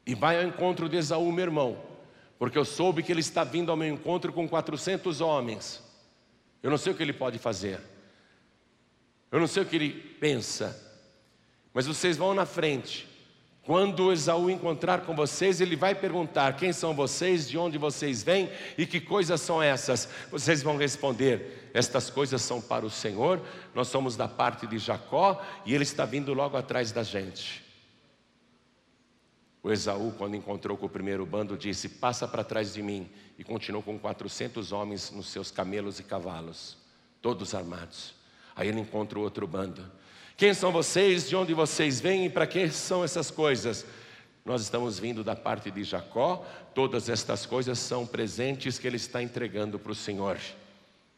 [0.06, 1.82] E vai ao encontro de Esaú, meu irmão,
[2.38, 5.82] porque eu soube que ele está vindo ao meu encontro com 400 homens.
[6.62, 7.80] Eu não sei o que ele pode fazer,
[9.32, 10.89] eu não sei o que ele pensa,
[11.74, 13.08] mas vocês vão na frente.
[13.64, 18.50] Quando Esaú encontrar com vocês, ele vai perguntar: quem são vocês, de onde vocês vêm
[18.78, 20.10] e que coisas são essas?
[20.32, 23.42] Vocês vão responder: estas coisas são para o Senhor,
[23.76, 27.64] nós somos da parte de Jacó e ele está vindo logo atrás da gente.
[29.62, 33.10] O Esaú, quando encontrou com o primeiro bando, disse: Passa para trás de mim.
[33.38, 36.76] E continuou com 400 homens nos seus camelos e cavalos,
[37.22, 38.14] todos armados.
[38.54, 39.90] Aí ele encontra o outro bando.
[40.40, 41.28] Quem são vocês?
[41.28, 43.86] De onde vocês vêm e para que são essas coisas?
[44.46, 49.22] Nós estamos vindo da parte de Jacó, todas estas coisas são presentes que ele está
[49.22, 50.38] entregando para o Senhor.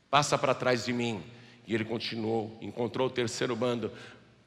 [0.10, 1.22] Passa para trás de mim.
[1.68, 3.92] E ele continuou, encontrou o terceiro bando.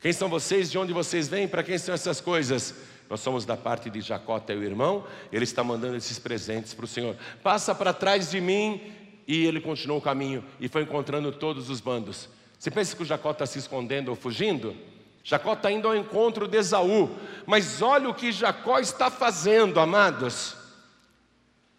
[0.00, 0.72] Quem são vocês?
[0.72, 1.46] De onde vocês vêm?
[1.46, 2.74] Para quem são essas coisas?
[3.08, 5.06] Nós somos da parte de Jacó, teu irmão.
[5.30, 7.16] Ele está mandando esses presentes para o Senhor.
[7.44, 8.80] Passa para trás de mim.
[9.24, 12.28] E ele continuou o caminho e foi encontrando todos os bandos.
[12.64, 14.74] Você pensa que o Jacó está se escondendo ou fugindo?
[15.22, 20.56] Jacó está indo ao encontro de Esaú, mas olha o que Jacó está fazendo, amados.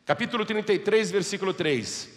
[0.05, 2.07] Capítulo 33, versículo 3.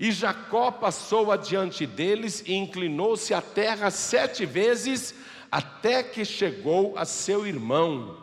[0.00, 5.14] E Jacó passou adiante deles e inclinou-se à terra sete vezes,
[5.48, 8.18] até que chegou a seu irmão.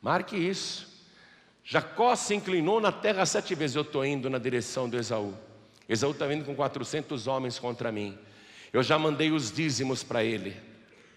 [0.00, 0.88] Marque isso.
[1.62, 3.76] Jacó se inclinou na terra sete vezes.
[3.76, 5.32] Eu estou indo na direção de Esaú.
[5.88, 8.18] Esaú está vindo com 400 homens contra mim.
[8.72, 10.56] Eu já mandei os dízimos para ele,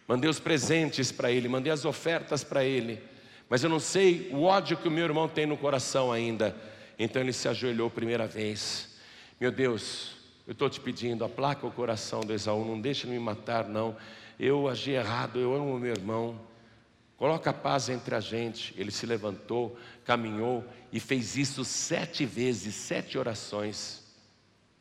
[0.08, 3.01] mandei os presentes para ele, mandei as ofertas para ele,
[3.49, 6.56] mas eu não sei o ódio que o meu irmão tem no coração ainda.
[6.97, 8.97] Então ele se ajoelhou primeira vez.
[9.39, 10.16] Meu Deus,
[10.47, 13.95] eu estou te pedindo, aplaca o coração do Esaú, não deixe ele me matar, não.
[14.39, 16.39] Eu agi errado, eu amo meu irmão.
[17.18, 18.74] Coloca a paz entre a gente.
[18.78, 24.05] Ele se levantou, caminhou e fez isso sete vezes, sete orações.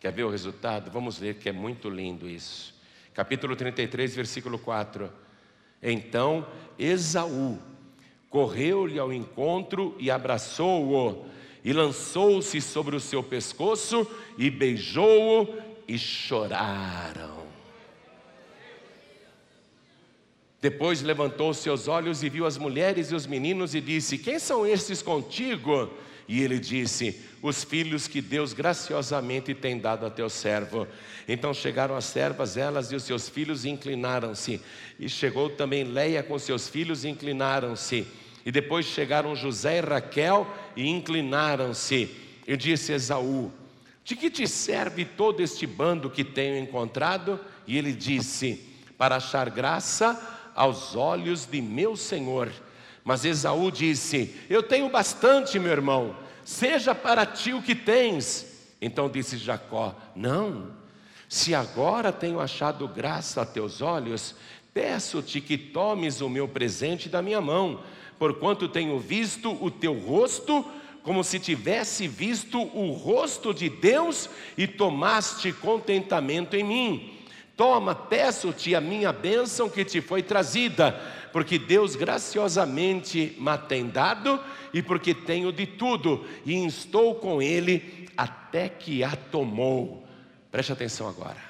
[0.05, 0.91] Quer ver o resultado?
[0.91, 2.75] Vamos ver que é muito lindo isso.
[3.15, 5.11] Capítulo 33, versículo 4.
[5.83, 6.47] Então
[6.79, 7.59] Esaú
[8.29, 11.25] correu-lhe ao encontro e abraçou-o,
[11.65, 15.49] e lançou-se sobre o seu pescoço e beijou-o,
[15.89, 17.43] e choraram.
[20.61, 24.67] Depois levantou seus olhos e viu as mulheres e os meninos e disse: Quem são
[24.67, 25.89] estes contigo?
[26.27, 30.87] E ele disse: Os filhos que Deus graciosamente tem dado a teu servo.
[31.29, 34.61] Então chegaram as servas, elas e os seus filhos, e inclinaram-se.
[34.99, 38.07] E chegou também Leia com seus filhos, e inclinaram-se.
[38.45, 40.47] E depois chegaram José e Raquel,
[40.77, 42.11] e inclinaram-se.
[42.47, 43.53] E disse Esaú:
[44.05, 47.41] De que te serve todo este bando que tenho encontrado?
[47.67, 48.63] E ele disse:
[48.97, 52.51] Para achar graça aos olhos de meu senhor.
[53.05, 58.75] Mas Esaú disse: Eu tenho bastante, meu irmão, seja para ti o que tens.
[58.81, 60.73] Então disse Jacó: Não,
[61.29, 64.35] se agora tenho achado graça a teus olhos,
[64.73, 67.83] peço-te que tomes o meu presente da minha mão,
[68.19, 70.65] porquanto tenho visto o teu rosto
[71.05, 77.14] como se tivesse visto o rosto de Deus e tomaste contentamento em mim.
[77.57, 81.01] Toma, peço-te a minha bênção que te foi trazida,
[81.33, 84.43] porque Deus graciosamente me tem dado
[84.73, 90.05] e porque tenho de tudo, e estou com Ele até que a tomou.
[90.51, 91.43] Preste atenção agora.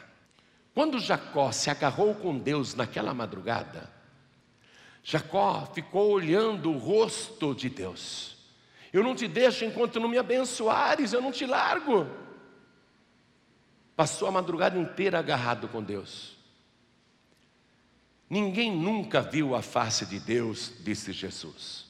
[0.75, 3.89] Quando Jacó se agarrou com Deus naquela madrugada,
[5.03, 8.37] Jacó ficou olhando o rosto de Deus.
[8.93, 12.07] Eu não te deixo enquanto não me abençoares, eu não te largo.
[13.97, 16.37] Passou a madrugada inteira agarrado com Deus.
[18.29, 21.87] Ninguém nunca viu a face de Deus, disse Jesus.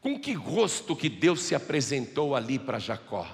[0.00, 3.26] Com que rosto que Deus se apresentou ali para Jacó?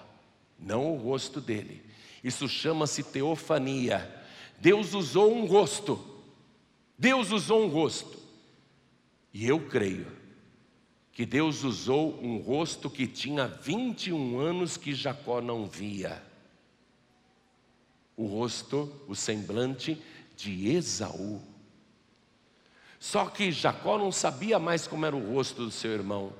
[0.58, 1.82] Não o rosto dele.
[2.22, 4.22] Isso chama-se teofania.
[4.58, 6.22] Deus usou um rosto.
[6.98, 8.18] Deus usou um rosto.
[9.32, 10.06] E eu creio
[11.12, 16.29] que Deus usou um rosto que tinha 21 anos que Jacó não via
[18.20, 19.96] o rosto, o semblante
[20.36, 21.40] de Esaú.
[22.98, 26.30] Só que Jacó não sabia mais como era o rosto do seu irmão.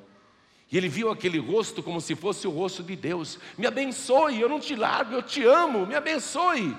[0.70, 3.38] E ele viu aquele rosto como se fosse o rosto de Deus.
[3.56, 6.76] Me abençoe, eu não te largo, eu te amo, me abençoe.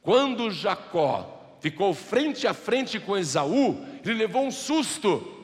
[0.00, 5.36] Quando Jacó ficou frente a frente com Esaú, ele levou um susto.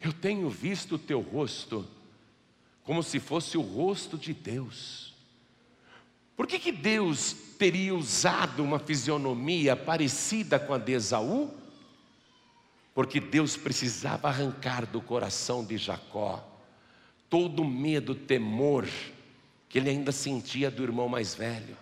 [0.00, 1.84] Eu tenho visto o teu rosto
[2.84, 5.13] como se fosse o rosto de Deus.
[6.36, 11.52] Por que, que Deus teria usado uma fisionomia parecida com a de Esaú?
[12.94, 16.44] Porque Deus precisava arrancar do coração de Jacó
[17.28, 18.88] todo o medo, temor
[19.68, 21.76] que ele ainda sentia do irmão mais velho.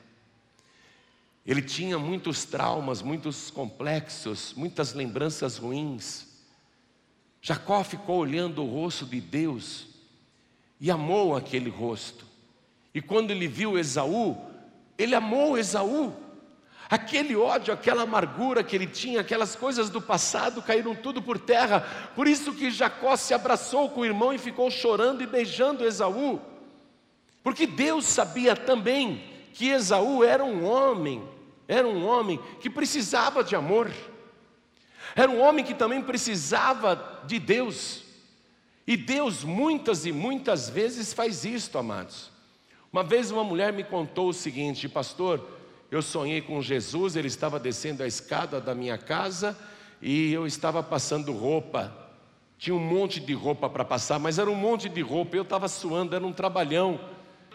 [1.45, 6.27] Ele tinha muitos traumas, muitos complexos, muitas lembranças ruins.
[7.43, 9.89] Jacó ficou olhando o rosto de Deus
[10.81, 12.25] e amou aquele rosto.
[12.95, 14.37] E quando ele viu Esaú,
[14.99, 16.13] ele amou Esaú.
[16.91, 21.81] Aquele ódio, aquela amargura que ele tinha, aquelas coisas do passado caíram tudo por terra.
[22.15, 26.39] Por isso que Jacó se abraçou com o irmão e ficou chorando e beijando Esaú.
[27.43, 29.25] Porque Deus sabia também
[29.55, 31.23] que Esaú era um homem,
[31.67, 33.91] era um homem que precisava de amor.
[35.17, 38.03] Era um homem que também precisava de Deus.
[38.87, 42.32] E Deus muitas e muitas vezes faz isto, amados.
[42.93, 45.43] Uma vez uma mulher me contou o seguinte, pastor,
[45.91, 49.59] eu sonhei com Jesus, ele estava descendo a escada da minha casa
[50.03, 51.91] e eu estava passando roupa.
[52.59, 55.69] Tinha um monte de roupa para passar, mas era um monte de roupa, eu estava
[55.69, 57.01] suando, era um trabalhão.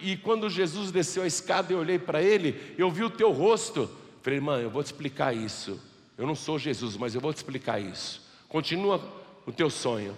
[0.01, 3.87] E quando Jesus desceu a escada, eu olhei para ele, eu vi o teu rosto.
[4.23, 5.79] Falei, irmã, eu vou te explicar isso.
[6.17, 8.27] Eu não sou Jesus, mas eu vou te explicar isso.
[8.49, 8.99] Continua
[9.45, 10.17] o teu sonho.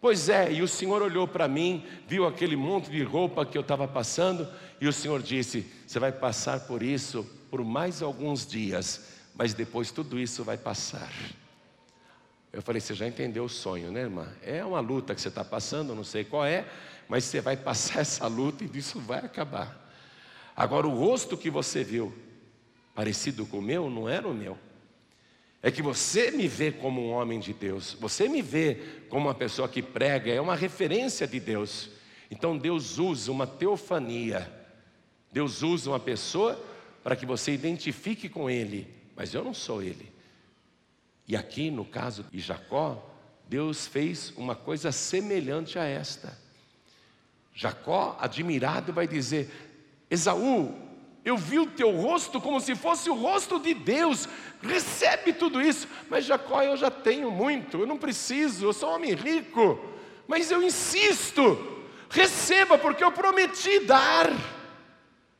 [0.00, 3.62] Pois é, e o Senhor olhou para mim, viu aquele monte de roupa que eu
[3.62, 4.48] estava passando,
[4.80, 9.90] e o Senhor disse: Você vai passar por isso por mais alguns dias, mas depois
[9.90, 11.12] tudo isso vai passar.
[12.52, 14.28] Eu falei: Você já entendeu o sonho, né, irmã?
[14.40, 16.64] É uma luta que você está passando, não sei qual é,
[17.08, 19.88] mas você vai passar essa luta e isso vai acabar.
[20.54, 22.12] Agora, o rosto que você viu,
[22.94, 24.56] parecido com o meu, não era o meu.
[25.62, 28.76] É que você me vê como um homem de Deus, você me vê
[29.08, 31.90] como uma pessoa que prega, é uma referência de Deus.
[32.30, 34.52] Então Deus usa uma teofania,
[35.32, 36.62] Deus usa uma pessoa
[37.02, 38.86] para que você identifique com Ele,
[39.16, 40.12] mas eu não sou Ele.
[41.26, 43.04] E aqui no caso de Jacó,
[43.48, 46.38] Deus fez uma coisa semelhante a esta.
[47.54, 49.50] Jacó, admirado, vai dizer:
[50.08, 50.87] Esaú,
[51.28, 54.28] eu vi o teu rosto como se fosse o rosto de Deus.
[54.62, 55.86] Recebe tudo isso.
[56.08, 59.78] Mas Jacó, eu já tenho muito, eu não preciso, eu sou um homem rico.
[60.26, 64.30] Mas eu insisto, receba, porque eu prometi dar.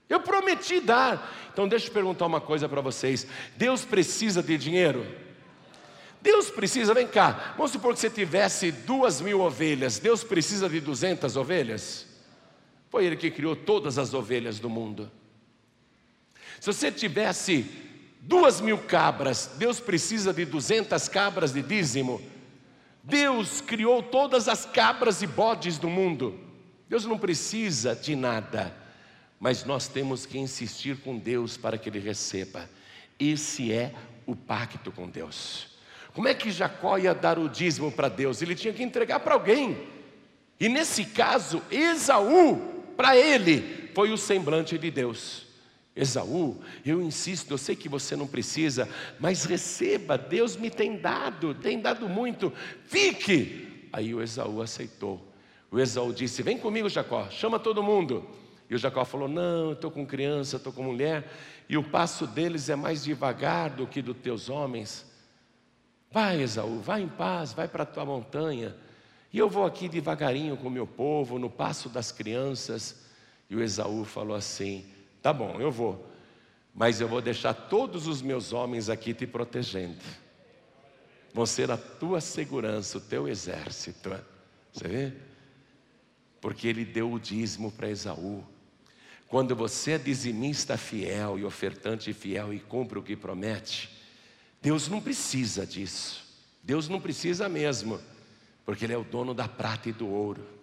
[0.09, 1.35] Eu prometi dar.
[1.52, 5.06] Então deixa eu perguntar uma coisa para vocês: Deus precisa de dinheiro?
[6.20, 10.81] Deus precisa, vem cá, vamos supor que você tivesse duas mil ovelhas, Deus precisa de
[10.81, 12.06] duzentas ovelhas?
[12.90, 15.10] Foi Ele que criou todas as ovelhas do mundo.
[16.60, 17.66] Se você tivesse
[18.20, 22.20] duas mil cabras, Deus precisa de duzentas cabras de dízimo.
[23.02, 26.39] Deus criou todas as cabras e bodes do mundo.
[26.89, 28.74] Deus não precisa de nada,
[29.39, 32.68] mas nós temos que insistir com Deus para que Ele receba.
[33.18, 33.94] Esse é
[34.26, 35.78] o pacto com Deus.
[36.12, 38.43] Como é que Jacó ia dar o dízimo para Deus?
[38.43, 39.76] Ele tinha que entregar para alguém.
[40.59, 42.56] E nesse caso, Esaú,
[42.97, 45.47] para ele, foi o semblante de Deus.
[45.98, 46.56] Esaú,
[46.86, 48.88] eu insisto, eu sei que você não precisa,
[49.18, 52.52] mas receba, Deus me tem dado, tem dado muito,
[52.84, 53.88] fique.
[53.92, 55.20] Aí o Esaú aceitou.
[55.70, 58.24] O Esaú disse: Vem comigo, Jacó, chama todo mundo.
[58.70, 61.28] E o Jacó falou: Não, estou com criança, estou com mulher,
[61.68, 65.04] e o passo deles é mais devagar do que dos teus homens.
[66.12, 68.76] Vai, Esaú, vai em paz, vai para a tua montanha.
[69.32, 73.04] E eu vou aqui devagarinho com o meu povo, no passo das crianças.
[73.50, 74.86] E o Esaú falou assim:
[75.22, 76.06] Tá bom, eu vou,
[76.74, 79.98] mas eu vou deixar todos os meus homens aqui te protegendo.
[81.34, 84.10] Vão ser a tua segurança, o teu exército.
[84.72, 85.12] Você vê?
[86.40, 88.44] Porque ele deu o dízimo para Esaú.
[89.28, 93.90] Quando você é dizimista fiel e ofertante fiel e cumpre o que promete,
[94.62, 96.26] Deus não precisa disso.
[96.62, 98.00] Deus não precisa mesmo,
[98.64, 100.57] porque Ele é o dono da prata e do ouro.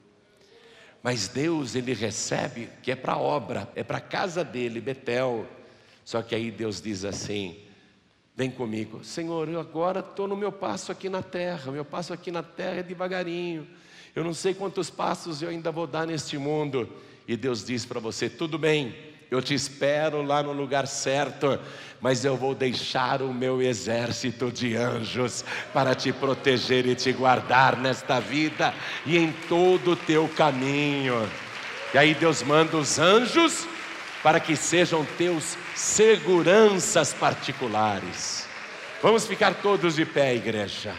[1.06, 5.46] Mas Deus, Ele recebe que é para a obra, é para a casa dele, Betel.
[6.04, 7.60] Só que aí Deus diz assim:
[8.36, 12.32] Vem comigo, Senhor, eu agora estou no meu passo aqui na terra, meu passo aqui
[12.32, 13.68] na terra é devagarinho.
[14.16, 16.90] Eu não sei quantos passos eu ainda vou dar neste mundo.
[17.28, 18.96] E Deus diz para você: tudo bem,
[19.32, 21.60] eu te espero lá no lugar certo,
[22.00, 25.44] mas eu vou deixar o meu exército de anjos
[25.74, 28.74] para te proteger e te guardar nesta vida
[29.06, 31.30] e em todo o teu caminho.
[31.94, 33.68] E aí Deus manda os anjos
[34.22, 38.48] para que sejam teus seguranças particulares.
[39.02, 40.96] Vamos ficar todos de pé, igreja.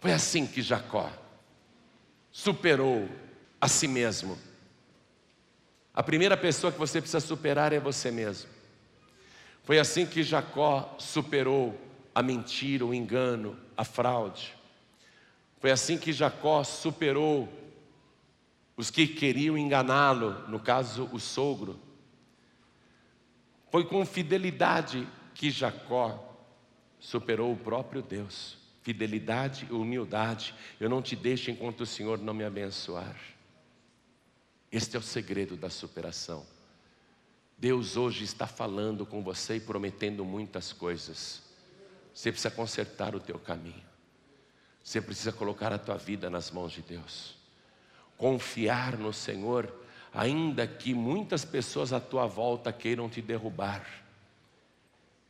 [0.00, 1.10] Foi assim que Jacó
[2.30, 3.08] superou
[3.60, 4.36] a si mesmo
[5.94, 8.48] a primeira pessoa que você precisa superar é você mesmo.
[9.62, 11.78] Foi assim que Jacó superou
[12.14, 14.54] a mentira, o engano, a fraude.
[15.60, 17.48] Foi assim que Jacó superou
[18.76, 21.78] os que queriam enganá-lo, no caso, o sogro.
[23.70, 26.36] Foi com fidelidade que Jacó
[26.98, 28.58] superou o próprio Deus.
[28.82, 30.54] Fidelidade e humildade.
[30.80, 33.16] Eu não te deixo enquanto o Senhor não me abençoar.
[34.72, 36.46] Este é o segredo da superação.
[37.58, 41.42] Deus hoje está falando com você e prometendo muitas coisas.
[42.14, 43.84] Você precisa consertar o teu caminho.
[44.82, 47.36] Você precisa colocar a tua vida nas mãos de Deus.
[48.16, 49.70] Confiar no Senhor,
[50.12, 53.86] ainda que muitas pessoas à tua volta queiram te derrubar.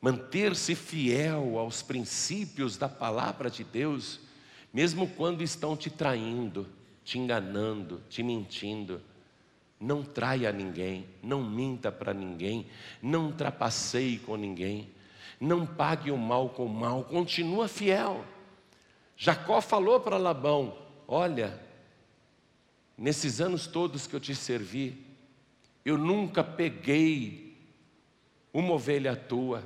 [0.01, 4.21] Manter-se fiel aos princípios da palavra de Deus,
[4.73, 6.69] mesmo quando estão te traindo,
[7.05, 9.03] te enganando, te mentindo
[9.83, 12.69] não traia ninguém, não minta para ninguém,
[13.03, 14.89] não trapaceie com ninguém,
[15.41, 18.25] não pague o mal com o mal, continua fiel.
[19.17, 20.79] Jacó falou para Labão:
[21.09, 21.61] Olha,
[22.97, 25.05] nesses anos todos que eu te servi,
[25.85, 27.59] eu nunca peguei
[28.53, 29.65] uma ovelha tua.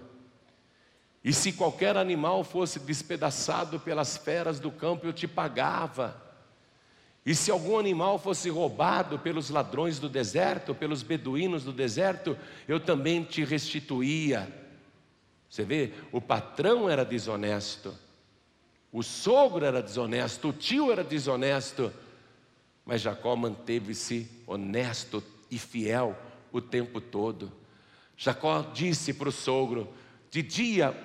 [1.23, 6.26] E se qualquer animal fosse despedaçado pelas feras do campo, eu te pagava.
[7.27, 12.39] E se algum animal fosse roubado pelos ladrões do deserto, pelos beduínos do deserto,
[12.69, 14.49] eu também te restituía.
[15.51, 17.93] Você vê, o patrão era desonesto,
[18.93, 21.93] o sogro era desonesto, o tio era desonesto,
[22.85, 26.17] mas Jacó manteve-se honesto e fiel
[26.53, 27.53] o tempo todo.
[28.17, 29.93] Jacó disse para o sogro:
[30.31, 30.97] de dia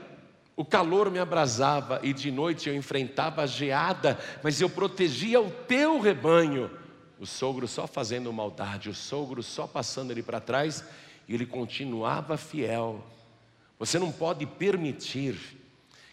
[0.62, 5.50] o calor me abrasava e de noite eu enfrentava a geada, mas eu protegia o
[5.50, 6.70] teu rebanho.
[7.20, 10.86] O sogro só fazendo maldade, o sogro só passando ele para trás
[11.28, 13.04] e ele continuava fiel.
[13.80, 15.36] Você não pode permitir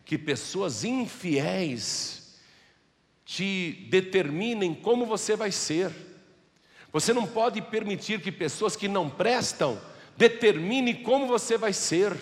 [0.02, 2.38] que pessoas infiéis
[3.26, 5.92] te determinem como você vai ser.
[6.90, 9.78] Você não pode permitir que pessoas que não prestam
[10.16, 12.16] determinem como você vai ser.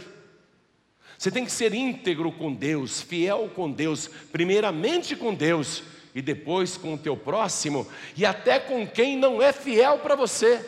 [1.18, 5.82] Você tem que ser íntegro com Deus, fiel com Deus, primeiramente com Deus
[6.14, 7.86] e depois com o teu próximo
[8.16, 10.64] e até com quem não é fiel para você.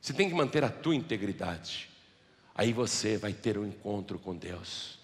[0.00, 1.88] Você tem que manter a tua integridade.
[2.54, 4.98] Aí você vai ter um encontro com Deus.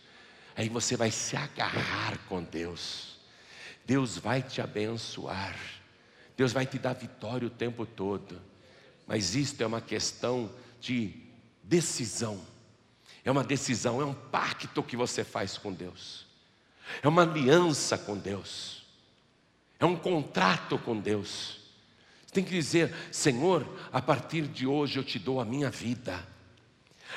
[0.54, 3.16] Aí você vai se agarrar com Deus.
[3.84, 5.56] Deus vai te abençoar.
[6.36, 8.40] Deus vai te dar vitória o tempo todo.
[9.06, 11.14] Mas isto é uma questão de
[11.62, 12.40] decisão.
[13.26, 16.24] É uma decisão, é um pacto que você faz com Deus.
[17.02, 18.84] É uma aliança com Deus.
[19.80, 21.58] É um contrato com Deus.
[22.24, 26.24] Você tem que dizer: Senhor, a partir de hoje eu te dou a minha vida.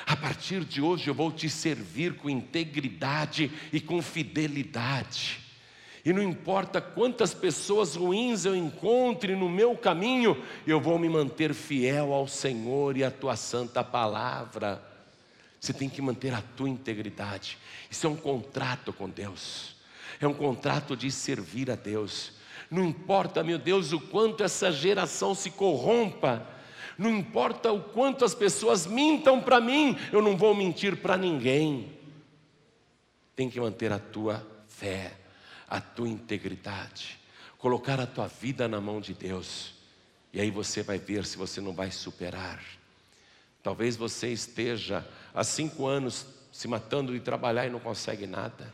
[0.04, 5.40] A partir de hoje eu vou te servir com integridade e com fidelidade.
[6.04, 11.54] E não importa quantas pessoas ruins eu encontre no meu caminho, eu vou me manter
[11.54, 14.89] fiel ao Senhor e à tua santa palavra.
[15.60, 17.58] Você tem que manter a tua integridade.
[17.90, 19.76] Isso é um contrato com Deus.
[20.20, 22.32] É um contrato de servir a Deus.
[22.70, 26.46] Não importa, meu Deus, o quanto essa geração se corrompa.
[26.96, 31.92] Não importa o quanto as pessoas mintam para mim, eu não vou mentir para ninguém.
[33.36, 35.20] Tem que manter a tua fé
[35.70, 37.16] a tua integridade,
[37.56, 39.72] colocar a tua vida na mão de Deus,
[40.32, 42.60] e aí você vai ver se você não vai superar.
[43.62, 48.72] Talvez você esteja há cinco anos se matando de trabalhar e não consegue nada,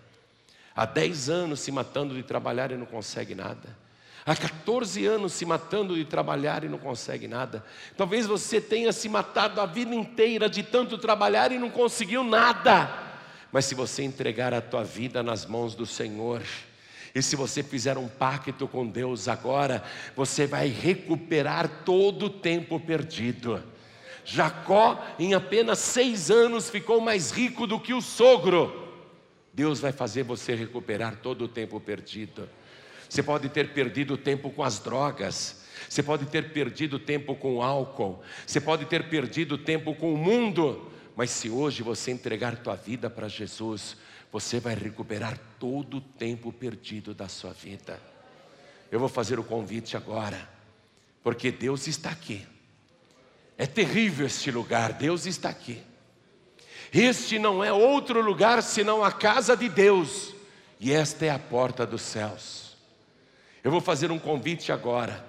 [0.74, 3.86] há dez anos se matando de trabalhar e não consegue nada.
[4.26, 7.64] Há 14 anos se matando de trabalhar e não consegue nada.
[7.96, 12.90] Talvez você tenha se matado a vida inteira de tanto trabalhar e não conseguiu nada.
[13.52, 16.42] Mas se você entregar a tua vida nas mãos do Senhor,
[17.14, 19.82] e se você fizer um pacto com Deus agora,
[20.16, 23.62] você vai recuperar todo o tempo perdido.
[24.26, 28.84] Jacó, em apenas seis anos, ficou mais rico do que o sogro.
[29.54, 32.48] Deus vai fazer você recuperar todo o tempo perdido.
[33.08, 37.62] Você pode ter perdido tempo com as drogas, você pode ter perdido tempo com o
[37.62, 42.74] álcool, você pode ter perdido tempo com o mundo, mas se hoje você entregar tua
[42.74, 43.96] vida para Jesus,
[44.32, 48.00] você vai recuperar todo o tempo perdido da sua vida.
[48.90, 50.48] Eu vou fazer o convite agora,
[51.22, 52.44] porque Deus está aqui.
[53.58, 55.82] É terrível este lugar, Deus está aqui.
[56.92, 60.34] Este não é outro lugar senão a casa de Deus,
[60.78, 62.76] e esta é a porta dos céus.
[63.64, 65.24] Eu vou fazer um convite agora.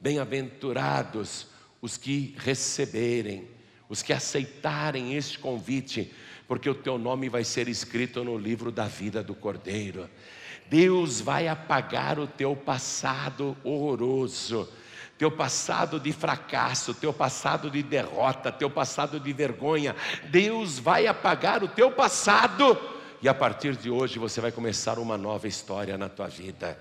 [0.00, 1.46] Bem-aventurados
[1.80, 3.48] os que receberem,
[3.88, 6.12] os que aceitarem este convite
[6.46, 10.08] porque o teu nome vai ser escrito no livro da vida do Cordeiro.
[10.68, 14.68] Deus vai apagar o teu passado horroroso,
[15.18, 19.94] teu passado de fracasso, teu passado de derrota, teu passado de vergonha.
[20.30, 22.76] Deus vai apagar o teu passado
[23.22, 26.78] e a partir de hoje você vai começar uma nova história na tua vida.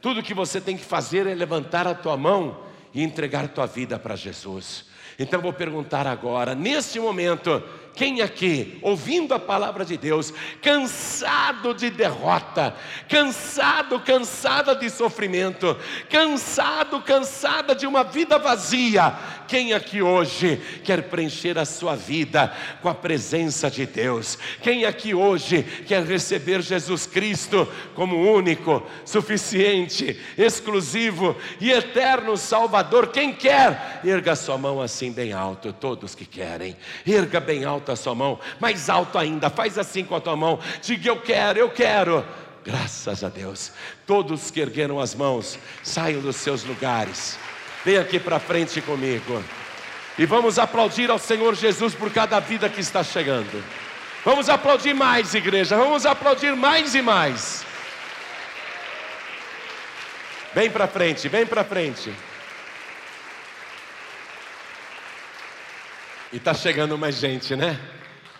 [0.00, 3.66] Tudo que você tem que fazer é levantar a tua mão e entregar a tua
[3.66, 4.86] vida para Jesus.
[5.18, 7.62] Então vou perguntar agora, neste momento,
[7.94, 12.74] quem aqui, ouvindo a palavra de Deus, cansado de derrota,
[13.08, 15.76] cansado, cansada de sofrimento,
[16.08, 19.14] cansado, cansada de uma vida vazia,
[19.50, 24.38] quem aqui hoje quer preencher a sua vida com a presença de Deus?
[24.62, 33.08] Quem aqui hoje quer receber Jesus Cristo como único, suficiente, exclusivo e eterno Salvador?
[33.08, 34.00] Quem quer?
[34.04, 36.76] Erga sua mão assim bem alto, todos que querem.
[37.04, 40.36] Erga bem alto alto a sua mão, mais alto ainda, faz assim com a tua
[40.36, 42.24] mão, diga eu quero, eu quero.
[42.64, 43.72] Graças a Deus,
[44.06, 47.38] todos que ergueram as mãos, saiam dos seus lugares,
[47.84, 49.42] vem aqui para frente comigo,
[50.18, 53.64] e vamos aplaudir ao Senhor Jesus por cada vida que está chegando.
[54.22, 57.64] Vamos aplaudir mais, igreja, vamos aplaudir mais e mais.
[60.52, 62.12] Vem para frente, vem para frente.
[66.32, 67.78] E está chegando mais gente, né?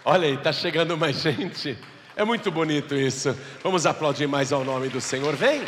[0.04, 1.76] Olha aí, está chegando mais gente.
[2.16, 3.36] É muito bonito isso.
[3.62, 5.34] Vamos aplaudir mais ao nome do Senhor.
[5.34, 5.64] Vem.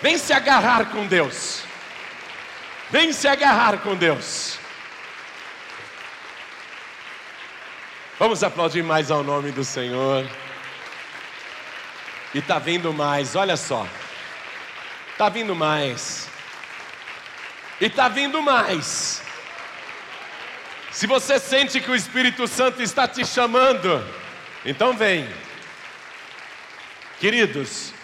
[0.00, 1.62] Vem se agarrar com Deus.
[2.90, 4.58] Vem se agarrar com Deus.
[8.18, 10.28] Vamos aplaudir mais ao nome do Senhor.
[12.34, 13.86] E está vindo mais, olha só.
[15.10, 16.28] Está vindo mais.
[17.80, 19.22] E está vindo mais.
[20.92, 23.88] Se você sente que o Espírito Santo está te chamando,
[24.62, 25.26] então vem.
[27.18, 27.94] Queridos,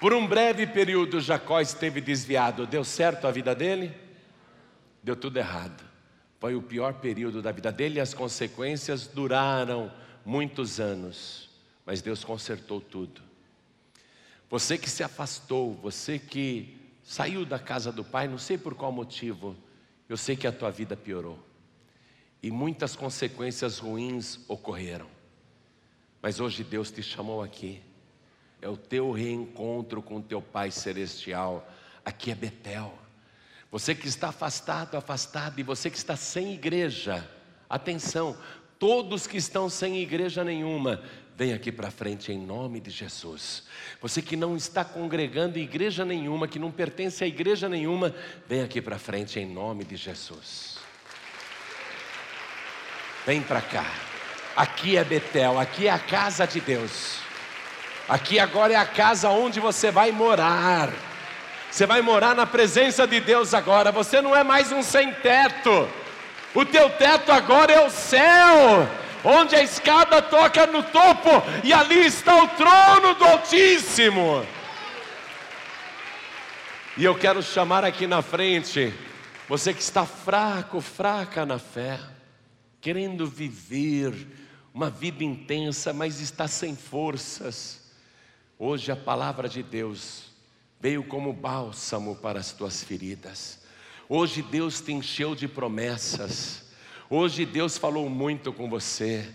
[0.00, 2.66] por um breve período Jacó esteve desviado.
[2.66, 3.94] Deu certo a vida dele?
[5.02, 5.84] Deu tudo errado.
[6.40, 9.92] Foi o pior período da vida dele e as consequências duraram
[10.24, 11.50] muitos anos.
[11.84, 13.20] Mas Deus consertou tudo.
[14.48, 18.90] Você que se afastou, você que saiu da casa do pai, não sei por qual
[18.90, 19.54] motivo,
[20.08, 21.38] eu sei que a tua vida piorou
[22.44, 25.06] e muitas consequências ruins ocorreram.
[26.20, 27.80] Mas hoje Deus te chamou aqui.
[28.60, 31.66] É o teu reencontro com o teu Pai celestial.
[32.04, 32.92] Aqui é Betel.
[33.70, 37.26] Você que está afastado, afastado, e você que está sem igreja,
[37.66, 38.36] atenção,
[38.78, 41.02] Todos que estão sem igreja nenhuma,
[41.36, 43.62] vem aqui para frente em nome de Jesus.
[44.00, 48.14] Você que não está congregando em igreja nenhuma, que não pertence a igreja nenhuma,
[48.46, 50.73] vem aqui para frente em nome de Jesus.
[53.26, 53.84] Vem para cá.
[54.56, 57.18] Aqui é Betel, aqui é a casa de Deus.
[58.08, 60.90] Aqui agora é a casa onde você vai morar.
[61.70, 63.90] Você vai morar na presença de Deus agora.
[63.90, 65.88] Você não é mais um sem teto.
[66.54, 68.88] O teu teto agora é o céu,
[69.24, 71.30] onde a escada toca no topo
[71.64, 74.46] e ali está o trono do Altíssimo.
[76.96, 78.94] E eu quero chamar aqui na frente
[79.48, 81.98] você que está fraco, fraca na fé,
[82.84, 84.12] querendo viver
[84.74, 87.80] uma vida intensa, mas está sem forças.
[88.58, 90.24] Hoje a palavra de Deus
[90.78, 93.64] veio como bálsamo para as tuas feridas.
[94.06, 96.74] Hoje Deus te encheu de promessas.
[97.08, 99.32] Hoje Deus falou muito com você.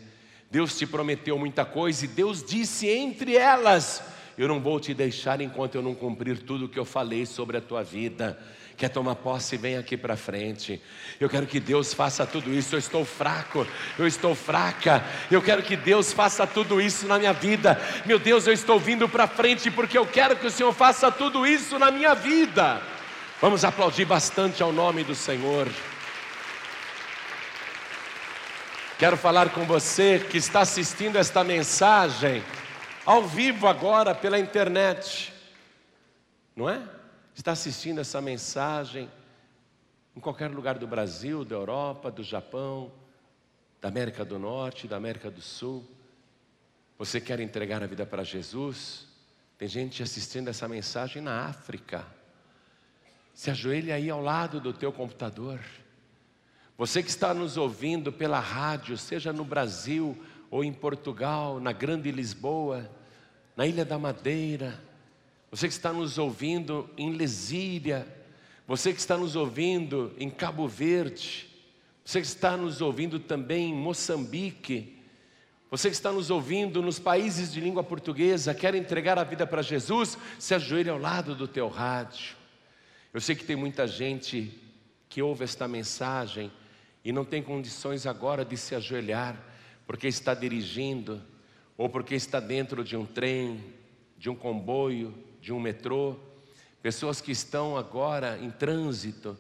[0.51, 4.03] Deus te prometeu muita coisa e Deus disse entre elas:
[4.37, 7.57] Eu não vou te deixar enquanto eu não cumprir tudo o que eu falei sobre
[7.57, 8.39] a tua vida.
[8.79, 9.57] Quer tomar posse?
[9.57, 10.81] Vem aqui para frente.
[11.19, 12.75] Eu quero que Deus faça tudo isso.
[12.75, 15.03] Eu estou fraco, eu estou fraca.
[15.29, 17.77] Eu quero que Deus faça tudo isso na minha vida.
[18.05, 21.45] Meu Deus, eu estou vindo para frente porque eu quero que o Senhor faça tudo
[21.45, 22.81] isso na minha vida.
[23.41, 25.67] Vamos aplaudir bastante ao nome do Senhor.
[28.97, 32.41] Quero falar com você que está assistindo esta mensagem
[33.05, 35.33] ao vivo agora pela internet,
[36.55, 36.81] não é?
[37.39, 39.09] Está assistindo essa mensagem
[40.13, 42.91] em qualquer lugar do Brasil, da Europa, do Japão,
[43.79, 45.89] da América do Norte, da América do Sul,
[46.97, 49.07] você quer entregar a vida para Jesus?
[49.57, 52.05] Tem gente assistindo essa mensagem na África.
[53.33, 55.61] Se ajoelhe aí ao lado do teu computador.
[56.77, 60.21] Você que está nos ouvindo pela rádio, seja no Brasil
[60.51, 62.91] ou em Portugal, na Grande Lisboa,
[63.55, 64.88] na Ilha da Madeira,
[65.51, 68.07] você que está nos ouvindo em Lesíria,
[68.67, 71.49] você que está nos ouvindo em Cabo Verde,
[72.05, 74.99] você que está nos ouvindo também em Moçambique,
[75.71, 79.61] você que está nos ouvindo nos países de língua portuguesa, quer entregar a vida para
[79.61, 82.35] Jesus, se ajoelhe ao lado do teu rádio.
[83.13, 84.51] Eu sei que tem muita gente
[85.07, 86.51] que ouve esta mensagem
[87.03, 89.35] e não tem condições agora de se ajoelhar,
[89.87, 91.21] porque está dirigindo,
[91.75, 93.63] ou porque está dentro de um trem,
[94.17, 96.15] de um comboio, de um metrô,
[96.81, 99.37] pessoas que estão agora em trânsito.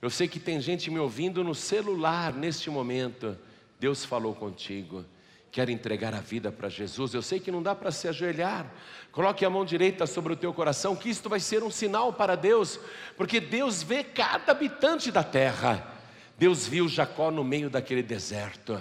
[0.00, 3.36] Eu sei que tem gente me ouvindo no celular neste momento.
[3.78, 5.04] Deus falou contigo.
[5.50, 7.14] Quer entregar a vida para Jesus?
[7.14, 8.70] Eu sei que não dá para se ajoelhar.
[9.10, 12.36] Coloque a mão direita sobre o teu coração, que isto vai ser um sinal para
[12.36, 12.78] Deus,
[13.16, 15.94] porque Deus vê cada habitante da terra.
[16.36, 18.78] Deus viu Jacó no meio daquele deserto.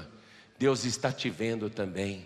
[0.59, 2.25] Deus está te vendo também.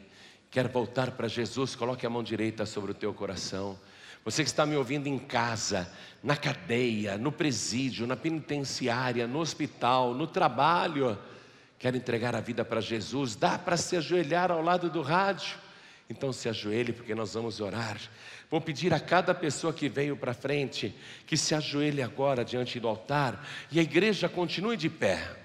[0.49, 1.75] Quer voltar para Jesus?
[1.75, 3.79] Coloque a mão direita sobre o teu coração.
[4.25, 5.89] Você que está me ouvindo em casa,
[6.23, 11.17] na cadeia, no presídio, na penitenciária, no hospital, no trabalho,
[11.77, 15.57] quer entregar a vida para Jesus, dá para se ajoelhar ao lado do rádio?
[16.09, 17.97] Então se ajoelhe, porque nós vamos orar.
[18.49, 20.93] Vou pedir a cada pessoa que veio para frente
[21.27, 25.37] que se ajoelhe agora diante do altar e a igreja continue de pé.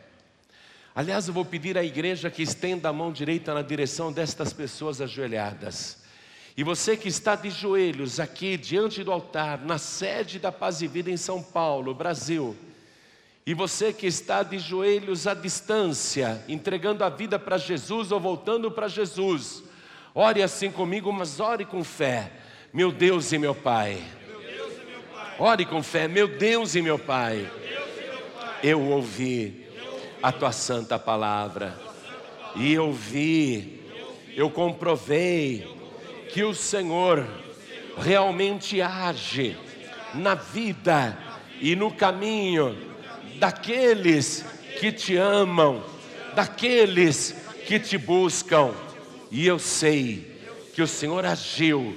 [0.95, 5.01] Aliás, eu vou pedir à igreja que estenda a mão direita na direção destas pessoas
[5.01, 6.04] ajoelhadas.
[6.57, 10.87] E você que está de joelhos aqui diante do altar, na sede da Paz e
[10.87, 12.57] Vida em São Paulo, Brasil,
[13.47, 18.71] e você que está de joelhos à distância, entregando a vida para Jesus ou voltando
[18.71, 19.65] para Jesus,
[20.15, 22.33] ore assim comigo, mas ore com fé.
[22.73, 24.03] Meu Deus e meu Pai.
[25.39, 27.51] Ore com fé, meu Deus e meu Pai.
[28.63, 29.67] Eu ouvi
[30.23, 31.79] a tua santa palavra.
[32.57, 33.83] E eu vi,
[34.35, 35.69] eu comprovei
[36.35, 37.25] que o Senhor
[37.97, 39.57] realmente age
[40.15, 41.17] na vida
[41.61, 42.77] e no caminho
[43.37, 44.45] daqueles
[44.81, 45.81] que te amam,
[46.35, 47.37] daqueles
[47.69, 48.75] que te buscam.
[49.31, 50.41] E eu sei
[50.75, 51.97] que o Senhor agiu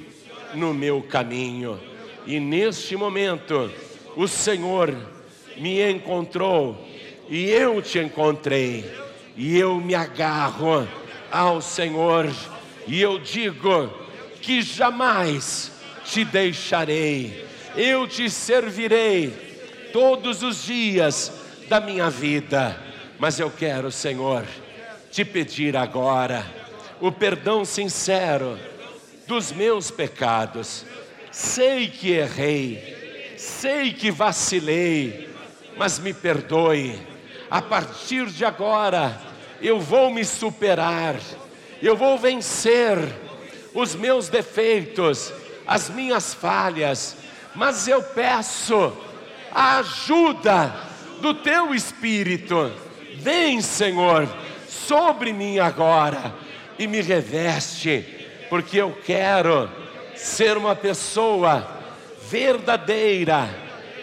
[0.53, 1.79] no meu caminho.
[2.27, 3.71] E neste momento,
[4.15, 4.95] o Senhor
[5.57, 6.87] me encontrou
[7.27, 8.85] e eu te encontrei.
[9.35, 10.87] E eu me agarro
[11.31, 12.31] ao Senhor
[12.85, 14.05] e eu digo:
[14.41, 15.71] que jamais
[16.05, 17.45] te deixarei,
[17.75, 21.31] eu te servirei todos os dias
[21.67, 22.77] da minha vida.
[23.19, 24.45] Mas eu quero, Senhor,
[25.11, 26.45] te pedir agora
[26.99, 28.57] o perdão sincero
[29.27, 30.85] dos meus pecados.
[31.31, 35.29] Sei que errei, sei que vacilei,
[35.77, 36.99] mas me perdoe.
[37.49, 39.19] A partir de agora,
[39.61, 41.15] eu vou me superar,
[41.81, 42.97] eu vou vencer
[43.77, 45.31] os meus defeitos,
[45.67, 47.15] as minhas falhas,
[47.53, 48.91] mas eu peço
[49.51, 50.73] a ajuda
[51.21, 52.71] do teu Espírito.
[53.17, 54.27] Vem, Senhor,
[54.67, 56.33] sobre mim agora
[56.79, 58.03] e me reveste,
[58.49, 59.69] porque eu quero
[60.15, 61.69] ser uma pessoa
[62.31, 63.47] verdadeira,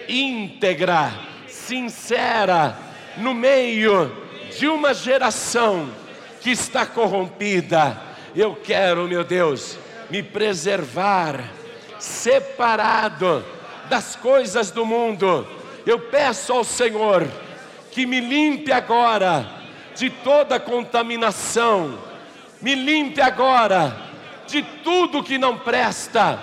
[0.09, 1.13] íntegra,
[1.49, 2.79] sincera,
[3.17, 4.25] no meio
[4.57, 5.91] de uma geração
[6.41, 8.14] que está corrompida.
[8.36, 9.78] Eu quero, meu Deus,
[10.11, 11.52] me preservar,
[12.01, 13.44] separado
[13.89, 15.47] das coisas do mundo.
[15.86, 17.28] Eu peço ao Senhor
[17.93, 19.48] que me limpe agora
[19.94, 21.97] de toda contaminação,
[22.61, 23.97] me limpe agora
[24.48, 26.36] de tudo que não presta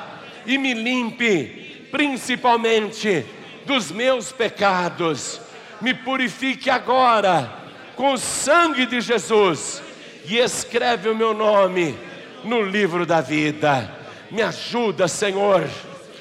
[0.45, 3.25] e me limpe principalmente
[3.65, 5.41] dos meus pecados.
[5.81, 7.51] Me purifique agora
[7.97, 9.90] com o sangue de Jesus
[10.31, 11.99] e escreve o meu nome
[12.45, 13.93] no livro da vida.
[14.31, 15.67] Me ajuda, Senhor,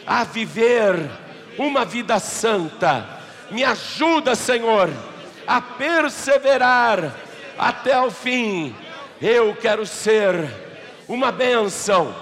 [0.05, 1.09] a viver
[1.57, 3.07] uma vida santa.
[3.53, 4.91] Me ajuda, Senhor,
[5.47, 7.15] a perseverar
[7.57, 8.75] até o fim.
[9.23, 10.35] Eu quero ser
[11.07, 12.13] uma bênção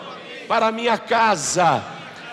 [0.47, 1.83] para minha casa,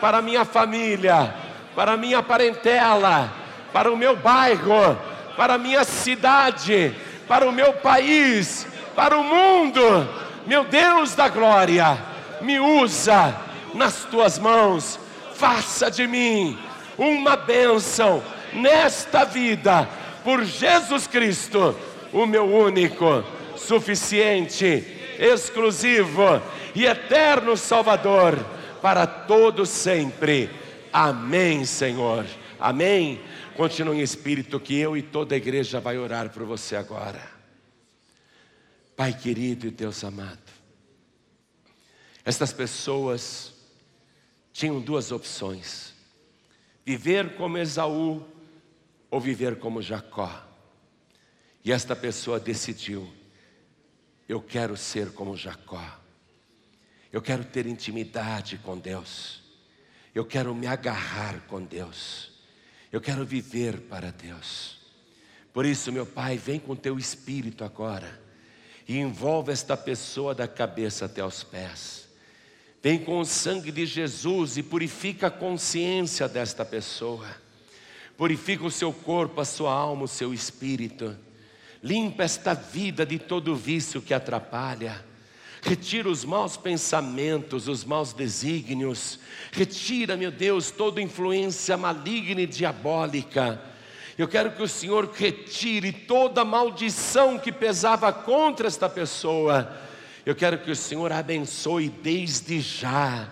[0.01, 1.33] para minha família,
[1.73, 3.31] para minha parentela,
[3.71, 4.99] para o meu bairro,
[5.37, 6.93] para minha cidade,
[7.25, 9.81] para o meu país, para o mundo.
[10.47, 11.97] Meu Deus da glória,
[12.41, 13.35] me usa
[13.73, 14.99] nas tuas mãos
[15.35, 16.57] faça de mim
[16.97, 18.23] uma bênção
[18.53, 19.87] nesta vida,
[20.23, 21.75] por Jesus Cristo,
[22.13, 23.23] o meu único,
[23.57, 24.83] suficiente,
[25.19, 26.41] exclusivo
[26.73, 28.39] e eterno Salvador,
[28.81, 30.49] para todo sempre.
[30.91, 32.25] Amém, Senhor.
[32.59, 33.19] Amém.
[33.57, 37.34] Continue em espírito que eu e toda a igreja vai orar por você agora.
[38.95, 40.51] Pai querido e Deus amado,
[42.23, 43.53] estas pessoas
[44.53, 45.93] tinham duas opções:
[46.85, 48.25] viver como Esaú
[49.11, 50.43] ou viver como Jacó.
[51.63, 53.11] E esta pessoa decidiu:
[54.29, 55.99] eu quero ser como Jacó,
[57.11, 59.43] eu quero ter intimidade com Deus,
[60.13, 62.31] eu quero me agarrar com Deus,
[62.93, 64.79] eu quero viver para Deus.
[65.51, 68.24] Por isso, meu Pai, vem com teu espírito agora
[68.87, 72.07] e envolve esta pessoa da cabeça até os pés.
[72.81, 77.25] Vem com o sangue de Jesus e purifica a consciência desta pessoa.
[78.15, 81.17] Purifica o seu corpo, a sua alma, o seu espírito.
[81.81, 85.03] Limpa esta vida de todo vício que atrapalha.
[85.63, 89.19] Retira os maus pensamentos, os maus desígnios.
[89.51, 93.59] Retira, meu Deus, toda influência maligna e diabólica.
[94.17, 99.83] Eu quero que o Senhor retire toda maldição que pesava contra esta pessoa
[100.25, 103.27] eu quero que o Senhor abençoe desde já.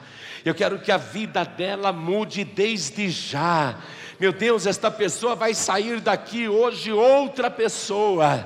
[0.45, 3.80] Eu quero que a vida dela mude desde já.
[4.19, 8.45] Meu Deus, esta pessoa vai sair daqui hoje outra pessoa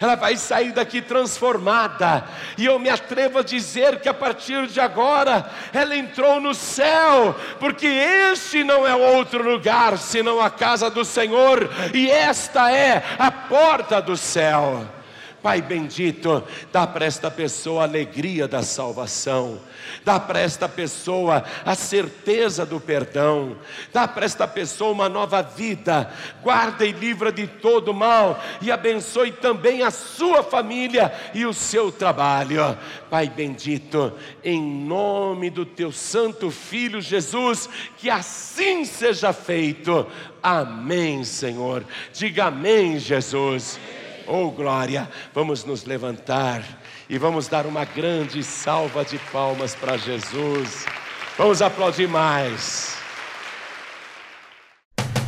[0.00, 2.24] ela vai sair daqui transformada,
[2.56, 7.34] e eu me atrevo a dizer que a partir de agora ela entrou no céu,
[7.58, 13.30] porque este não é outro lugar senão a casa do Senhor, e esta é a
[13.30, 14.97] porta do céu.
[15.42, 16.42] Pai bendito,
[16.72, 19.60] dá para esta pessoa a alegria da salvação,
[20.04, 23.56] dá para esta pessoa a certeza do perdão,
[23.92, 26.12] dá para esta pessoa uma nova vida,
[26.42, 31.92] guarda e livra de todo mal e abençoe também a sua família e o seu
[31.92, 32.76] trabalho.
[33.08, 34.12] Pai bendito,
[34.42, 40.04] em nome do teu santo filho Jesus, que assim seja feito.
[40.42, 41.84] Amém, Senhor.
[42.12, 43.78] Diga amém, Jesus.
[44.30, 45.08] Oh glória!
[45.34, 46.62] Vamos nos levantar
[47.08, 50.84] e vamos dar uma grande salva de palmas para Jesus.
[51.38, 52.98] Vamos aplaudir mais.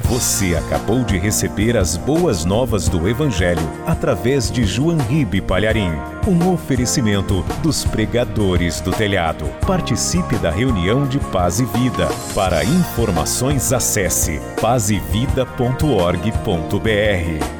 [0.04, 5.92] Você acabou de receber as boas novas do Evangelho através de João Ribe Palharim.
[6.26, 9.46] Um oferecimento dos pregadores do telhado.
[9.66, 12.08] Participe da reunião de Paz e Vida.
[12.34, 17.59] Para informações, acesse pazevida.org.br.